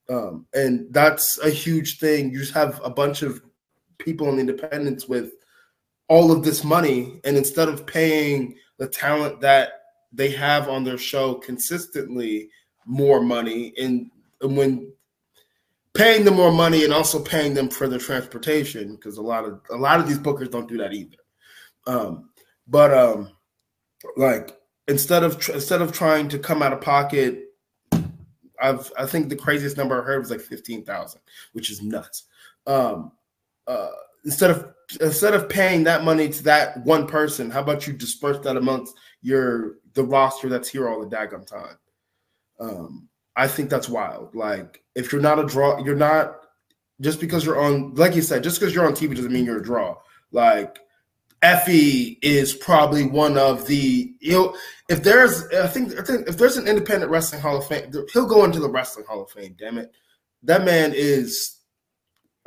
Um, 0.08 0.46
and 0.54 0.86
that's 0.92 1.40
a 1.40 1.50
huge 1.50 1.98
thing. 1.98 2.32
You 2.32 2.40
just 2.40 2.54
have 2.54 2.80
a 2.84 2.92
bunch 2.92 3.24
of 3.24 3.42
people 3.98 4.30
in 4.30 4.38
independence 4.38 5.08
with 5.08 5.32
all 6.08 6.32
of 6.32 6.44
this 6.44 6.64
money, 6.64 7.20
and 7.24 7.36
instead 7.36 7.68
of 7.68 7.88
paying 7.88 8.56
the 8.78 8.88
talent 8.88 9.42
that 9.42 9.70
they 10.12 10.32
have 10.32 10.70
on 10.70 10.84
their 10.84 10.98
show 10.98 11.36
consistently 11.36 12.50
more 12.86 13.22
money, 13.22 13.74
and, 13.78 14.10
and 14.42 14.56
when 14.56 14.92
paying 15.96 16.26
them 16.26 16.36
more 16.36 16.52
money 16.52 16.84
and 16.84 16.94
also 16.94 17.20
paying 17.20 17.54
them 17.54 17.70
for 17.70 17.88
their 17.88 18.00
transportation 18.00 18.96
because 18.96 19.18
a 19.18 19.22
lot 19.22 19.46
of 19.46 19.62
a 19.72 19.76
lot 19.76 20.00
of 20.00 20.08
these 20.08 20.20
bookers 20.20 20.52
don't 20.52 20.68
do 20.68 20.78
that 20.78 20.94
either. 20.94 21.18
Um, 21.88 22.30
but 22.68 22.94
um, 22.94 23.32
like 24.18 24.58
instead 24.88 25.24
of 25.24 25.36
instead 25.50 25.82
of 25.82 25.92
trying 25.92 26.30
to 26.30 26.38
come 26.38 26.62
out 26.62 26.74
of 26.74 26.82
pocket, 26.82 27.54
I've 28.62 28.92
I 28.98 29.06
think 29.06 29.30
the 29.30 29.36
craziest 29.36 29.78
number 29.78 30.00
I 30.00 30.06
heard 30.06 30.20
was 30.20 30.32
like 30.32 30.42
fifteen 30.42 30.84
thousand, 30.84 31.22
which 31.54 31.72
is 31.72 31.82
nuts. 31.82 32.26
Um, 32.68 33.12
uh, 33.68 33.90
instead 34.26 34.52
of 34.52 34.74
instead 35.00 35.34
of 35.34 35.48
paying 35.48 35.84
that 35.84 36.04
money 36.04 36.30
to 36.30 36.44
that 36.44 36.84
one 36.86 37.08
person, 37.08 37.50
how 37.50 37.62
about 37.62 37.88
you 37.88 37.94
disperse 37.94 38.40
that 38.40 38.58
amongst 38.58 38.96
your 39.22 39.76
the 39.94 40.04
roster 40.04 40.50
that's 40.50 40.68
here 40.68 40.90
all 40.90 41.00
the 41.00 41.16
daggum 41.16 41.46
time? 41.46 41.78
Um, 42.60 43.10
I 43.36 43.48
think 43.48 43.70
that's 43.70 43.90
wild. 43.90 44.36
Like, 44.36 44.84
if 44.96 45.12
you're 45.12 45.22
not 45.22 45.40
a 45.40 45.46
draw, 45.46 45.84
you're 45.84 45.96
not 45.96 46.38
just 47.02 47.20
because 47.20 47.46
you're 47.46 47.60
on, 47.60 47.94
like 47.96 48.16
you 48.16 48.22
said, 48.22 48.44
just 48.44 48.60
because 48.60 48.74
you're 48.74 48.86
on 48.86 48.94
TV 48.94 49.16
doesn't 49.16 49.32
mean 49.32 49.46
you're 49.46 49.60
a 49.60 49.64
draw. 49.64 49.96
Like, 50.32 50.80
Effy 51.44 52.18
is 52.22 52.54
probably 52.54 53.06
one 53.06 53.38
of 53.38 53.68
the 53.68 54.16
you 54.20 54.32
know 54.32 54.56
if 54.90 55.04
there's 55.04 55.46
I 55.54 55.68
think 55.68 55.98
I 56.00 56.02
think 56.02 56.28
if 56.28 56.38
there's 56.38 56.58
an 56.58 56.68
independent 56.68 57.12
wrestling 57.12 57.42
Hall 57.42 57.58
of 57.58 57.68
Fame 57.68 57.92
he'll 58.12 58.26
go 58.26 58.46
into 58.46 58.60
the 58.60 58.70
wrestling 58.70 59.06
Hall 59.06 59.22
of 59.22 59.30
Fame. 59.30 59.56
Damn 59.56 59.78
it, 59.78 59.92
that 60.44 60.66
man 60.66 60.92
is 60.96 61.60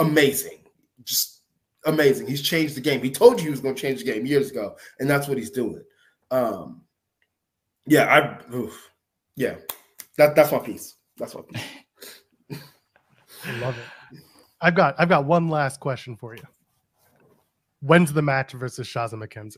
amazing, 0.01 0.65
just 1.05 1.38
amazing. 1.87 2.27
He's 2.27 2.43
changed 2.43 2.75
the 2.75 2.81
game. 2.81 3.03
He 3.03 3.11
told 3.11 3.39
you 3.39 3.45
he 3.45 3.51
was 3.51 3.61
going 3.61 3.75
to 3.75 3.81
change 3.81 4.01
the 4.01 4.13
game 4.13 4.27
years 4.27 4.51
ago, 4.51 4.77
and 4.99 5.09
that's 5.09 5.29
what 5.29 5.39
he's 5.39 5.51
doing. 5.51 5.83
Um, 6.31 6.83
yeah, 7.87 8.05
I 8.05 8.55
oof, 8.55 8.91
yeah. 9.37 9.57
That 10.17 10.35
that's 10.35 10.53
my 10.53 10.59
piece. 10.59 10.97
That's 11.17 11.35
my 11.35 11.43
piece. 11.43 12.61
I 13.45 13.59
love 13.61 13.77
it. 13.79 14.21
I've 14.61 14.75
got 14.75 14.95
I've 14.99 15.09
got 15.09 15.25
one 15.25 15.49
last 15.49 15.81
question 15.81 16.17
for 16.17 16.35
you. 16.35 16.43
When's 17.81 18.13
the 18.13 18.23
match 18.23 18.53
versus 18.53 18.87
Shazza 18.89 19.15
McKenzie? 19.15 19.57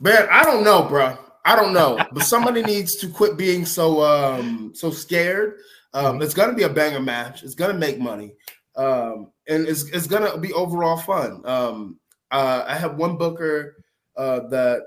Man, 0.00 0.28
I 0.30 0.44
don't 0.44 0.64
know, 0.64 0.82
bro. 0.82 1.16
I 1.46 1.56
don't 1.56 1.72
know, 1.72 1.98
but 2.12 2.22
somebody 2.22 2.62
needs 2.62 2.96
to 2.96 3.08
quit 3.08 3.36
being 3.36 3.64
so 3.64 4.02
um 4.02 4.72
so 4.74 4.90
scared. 4.90 5.58
Um, 5.92 6.22
it's 6.22 6.34
gonna 6.34 6.54
be 6.54 6.64
a 6.64 6.68
banger 6.68 7.00
match. 7.00 7.42
It's 7.42 7.54
gonna 7.54 7.74
make 7.74 7.98
money, 7.98 8.34
um, 8.76 9.30
and 9.48 9.66
it's 9.66 9.84
it's 9.90 10.06
gonna 10.06 10.36
be 10.38 10.52
overall 10.52 10.96
fun. 10.96 11.42
Um, 11.44 12.00
uh, 12.30 12.64
I 12.66 12.76
have 12.76 12.96
one 12.96 13.16
booker 13.16 13.84
uh, 14.16 14.40
that 14.48 14.82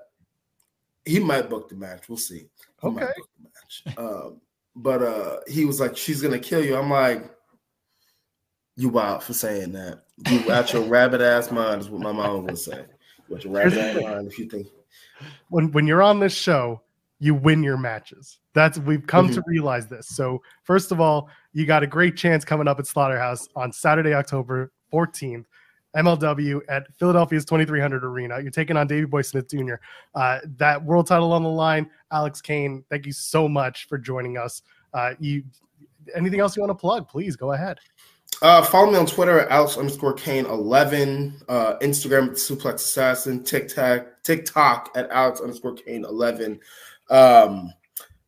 he 1.06 1.19
might 1.19 1.50
book 1.50 1.69
the 1.69 1.76
match. 1.76 2.10
We'll 2.10 2.17
see. 2.17 2.50
He 2.82 2.88
okay. 2.88 3.08
Um, 3.97 4.41
but 4.76 5.02
uh, 5.02 5.38
he 5.47 5.65
was 5.65 5.80
like, 5.80 5.95
"She's 5.95 6.21
gonna 6.21 6.39
kill 6.39 6.63
you." 6.63 6.76
I'm 6.76 6.89
like, 6.89 7.30
"You 8.76 8.89
wild 8.89 9.23
for 9.23 9.34
saying 9.34 9.71
that? 9.73 10.04
You 10.30 10.52
out 10.52 10.73
your 10.73 10.84
rabbit 10.84 11.21
ass 11.21 11.52
mind?" 11.52 11.82
Is 11.82 11.89
what 11.89 12.02
my 12.02 12.12
mom 12.12 12.45
would 12.45 12.58
say. 12.58 12.86
What 13.28 13.43
your 13.43 13.54
rabbit 13.54 13.78
ass 13.78 14.02
mind? 14.02 14.28
If 14.28 14.38
you 14.38 14.47
think 14.47 14.67
when 15.50 15.71
when 15.71 15.88
you're 15.88 16.04
on 16.04 16.19
this 16.19 16.34
show, 16.34 16.82
you 17.19 17.34
win 17.34 17.63
your 17.63 17.77
matches. 17.77 18.39
That's 18.53 18.77
we've 18.80 19.06
come 19.06 19.25
mm-hmm. 19.25 19.36
to 19.36 19.43
realize 19.47 19.88
this. 19.88 20.08
So 20.10 20.41
first 20.63 20.91
of 20.91 20.99
all, 20.99 21.30
you 21.53 21.65
got 21.65 21.84
a 21.84 21.88
great 21.88 22.15
chance 22.15 22.45
coming 22.45 22.67
up 22.67 22.80
at 22.80 22.88
Slaughterhouse 22.88 23.47
on 23.56 23.71
Saturday, 23.71 24.13
October 24.13 24.71
14th. 24.93 25.45
MLW 25.95 26.60
at 26.69 26.84
Philadelphia's 26.99 27.43
2300 27.45 28.03
Arena. 28.03 28.39
You're 28.39 28.51
taking 28.51 28.77
on 28.77 28.86
Davey 28.88 29.06
Boy 29.06 29.23
Smith 29.23 29.49
Jr. 29.49 29.75
Uh, 30.13 30.39
that 30.58 30.84
world 30.84 31.08
title 31.08 31.34
on 31.34 31.41
the 31.41 31.49
line. 31.49 31.89
Alex 32.12 32.39
Kane, 32.39 32.84
thank 32.89 33.08
you 33.08 33.12
so 33.12 33.47
much 33.49 33.88
for 33.88 33.97
joining 33.97 34.38
us. 34.38 34.62
Uh, 34.93 35.13
you 35.19 35.43
anything 36.15 36.39
else 36.39 36.56
you 36.56 36.62
want 36.62 36.69
to 36.69 36.80
plug? 36.80 37.08
Please 37.08 37.36
go 37.36 37.53
ahead. 37.53 37.80
Uh, 38.41 38.62
follow 38.62 38.91
me 38.91 38.97
on 38.97 39.06
Twitter 39.08 39.39
at 39.39 39.49
Alex 39.49 39.77
underscore 39.77 40.13
Kane 40.13 40.45
11, 40.45 41.41
uh, 41.49 41.77
Instagram 41.80 42.30
at 42.30 42.36
Suplex 42.36 42.75
Assassin, 42.75 43.43
TikTok, 43.43 44.06
TikTok 44.23 44.91
at 44.95 45.10
Alex 45.10 45.41
underscore 45.41 45.73
Kane 45.73 46.06
11. 46.06 46.60
Um, 47.10 47.74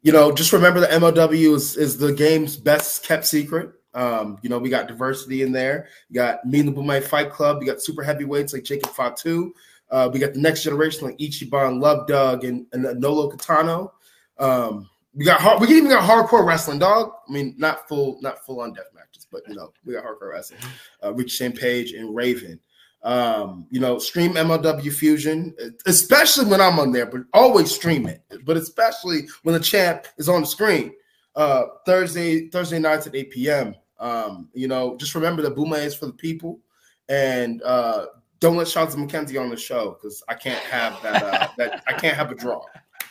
you 0.01 0.11
know, 0.11 0.31
just 0.31 0.53
remember 0.53 0.79
the 0.79 0.87
MLW 0.87 1.55
is, 1.55 1.75
is 1.75 1.97
the 1.97 2.13
game's 2.13 2.55
best 2.55 3.03
kept 3.03 3.25
secret. 3.25 3.71
Um, 3.93 4.37
you 4.41 4.49
know, 4.49 4.59
we 4.59 4.69
got 4.69 4.87
diversity 4.87 5.41
in 5.41 5.51
there. 5.51 5.89
You 6.09 6.15
got 6.15 6.45
Me 6.45 6.59
and 6.59 6.69
the 6.69 6.73
Bomaye 6.73 7.03
Fight 7.03 7.31
Club. 7.31 7.61
You 7.61 7.67
got 7.67 7.81
super 7.81 8.03
heavyweights 8.03 8.53
like 8.53 8.63
Jacob 8.63 8.91
Fatu. 8.91 9.53
Uh, 9.89 10.09
we 10.13 10.19
got 10.19 10.33
the 10.33 10.39
next 10.39 10.63
generation 10.63 11.07
like 11.07 11.17
Ichiban, 11.17 11.81
Love 11.81 12.07
Doug, 12.07 12.43
and, 12.43 12.65
and 12.71 12.83
Nolo 12.99 13.29
Kitano. 13.29 13.91
Um, 14.37 14.87
we 15.15 15.25
got 15.25 15.41
hard, 15.41 15.59
we 15.59 15.67
even 15.69 15.89
got 15.89 16.07
hardcore 16.07 16.45
wrestling, 16.45 16.79
dog. 16.79 17.11
I 17.27 17.31
mean, 17.31 17.55
not 17.57 17.87
full, 17.87 18.19
not 18.21 18.45
full 18.45 18.61
on 18.61 18.73
death 18.73 18.89
matches, 18.93 19.27
but 19.29 19.41
you 19.47 19.55
know, 19.55 19.73
we 19.83 19.93
got 19.93 20.05
hardcore 20.05 20.31
wrestling. 20.31 20.61
Uh, 21.01 21.13
shane 21.27 21.51
Page 21.51 21.93
and 21.93 22.15
Raven. 22.15 22.59
Um, 23.01 23.65
you 23.69 23.79
know, 23.79 23.97
stream 23.97 24.33
MLW 24.33 24.91
Fusion, 24.91 25.55
especially 25.85 26.45
when 26.45 26.59
I'm 26.59 26.79
on 26.79 26.91
there, 26.91 27.05
but 27.05 27.21
always 27.33 27.73
stream 27.73 28.07
it. 28.07 28.21
But 28.43 28.57
especially 28.57 29.27
when 29.43 29.53
the 29.53 29.59
champ 29.59 30.05
is 30.17 30.27
on 30.27 30.41
the 30.41 30.47
screen. 30.47 30.93
Uh, 31.35 31.63
Thursday, 31.85 32.49
Thursday 32.49 32.79
nights 32.79 33.07
at 33.07 33.15
8 33.15 33.31
p.m. 33.31 33.75
Um, 33.99 34.49
you 34.53 34.67
know, 34.67 34.97
just 34.97 35.15
remember 35.15 35.41
that 35.43 35.55
Booma 35.55 35.83
is 35.83 35.95
for 35.95 36.07
the 36.07 36.13
people, 36.13 36.59
and 37.07 37.61
uh, 37.63 38.07
don't 38.39 38.57
let 38.57 38.67
Shazza 38.67 38.95
McKenzie 38.95 39.39
on 39.39 39.49
the 39.49 39.57
show 39.57 39.91
because 39.91 40.23
I 40.27 40.33
can't 40.33 40.63
have 40.65 41.01
that. 41.03 41.23
Uh, 41.23 41.47
that 41.57 41.83
I 41.87 41.93
can't 41.93 42.17
have 42.17 42.31
a 42.31 42.35
draw. 42.35 42.61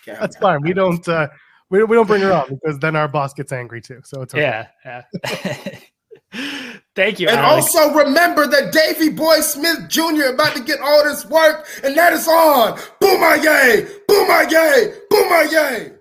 That's 0.07 0.37
fine. 0.37 0.63
We 0.63 0.73
don't. 0.73 1.07
Uh, 1.07 1.29
we, 1.71 1.85
we 1.85 1.97
don't 1.97 2.07
bring 2.07 2.23
her 2.23 2.33
on 2.33 2.49
because 2.49 2.79
then 2.79 2.97
our 2.97 3.09
boss 3.09 3.35
gets 3.35 3.53
angry 3.53 3.81
too. 3.81 4.01
So 4.05 4.23
it's 4.23 4.35
okay. 4.35 4.67
yeah, 4.85 5.03
yeah. 6.35 6.68
Thank 6.99 7.21
you. 7.21 7.29
And 7.29 7.39
Alex. 7.39 7.77
also 7.77 7.95
remember 7.95 8.49
that 8.49 8.73
Davey 8.73 9.09
Boy 9.09 9.39
Smith 9.39 9.89
Jr. 9.89 10.33
about 10.33 10.57
to 10.57 10.61
get 10.61 10.81
all 10.81 11.05
this 11.05 11.25
work, 11.27 11.65
and 11.85 11.97
that 11.97 12.13
is 12.13 12.27
on. 12.27 12.77
Bomaye, 13.01 13.47
ah, 13.47 14.03
Bomaye, 14.11 14.53
ah, 14.53 15.07
Bomaye. 15.09 15.95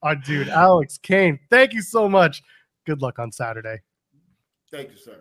Ah, 0.00 0.10
oh, 0.10 0.14
dude, 0.14 0.48
Alex 0.50 0.98
Kane, 0.98 1.40
thank 1.50 1.72
you 1.72 1.82
so 1.82 2.08
much. 2.08 2.44
Good 2.86 3.02
luck 3.02 3.18
on 3.18 3.32
Saturday. 3.32 3.78
Thank 4.70 4.90
you, 4.92 4.98
sir. 4.98 5.16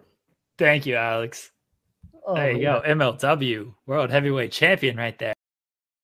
Thank 0.59 0.85
you, 0.85 0.93
Alex. 0.93 1.51
Oh, 2.27 2.35
there 2.35 2.51
you 2.51 2.61
go. 2.61 2.83
MLW 2.85 3.73
World 3.87 4.11
Heavyweight 4.11 4.51
Champion 4.51 4.95
right 4.95 5.17
there. 5.17 5.33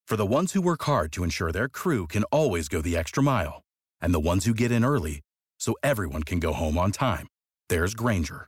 For 0.08 0.16
the 0.16 0.26
ones 0.26 0.54
who 0.54 0.64
work 0.64 0.82
hard 0.82 1.12
to 1.12 1.24
ensure 1.24 1.52
their 1.52 1.70
crew 1.70 2.08
can 2.08 2.24
always 2.32 2.70
go 2.70 2.82
the 2.82 2.98
extra 2.98 3.22
mile, 3.22 3.62
and 4.02 4.16
the 4.16 4.20
ones 4.20 4.46
who 4.46 4.54
get 4.56 4.72
in 4.72 4.84
early 4.84 5.22
so 5.60 5.76
everyone 5.84 6.24
can 6.24 6.40
go 6.40 6.54
home 6.54 6.80
on 6.80 6.92
time, 6.92 7.28
there's 7.70 7.94
Grainger, 7.94 8.48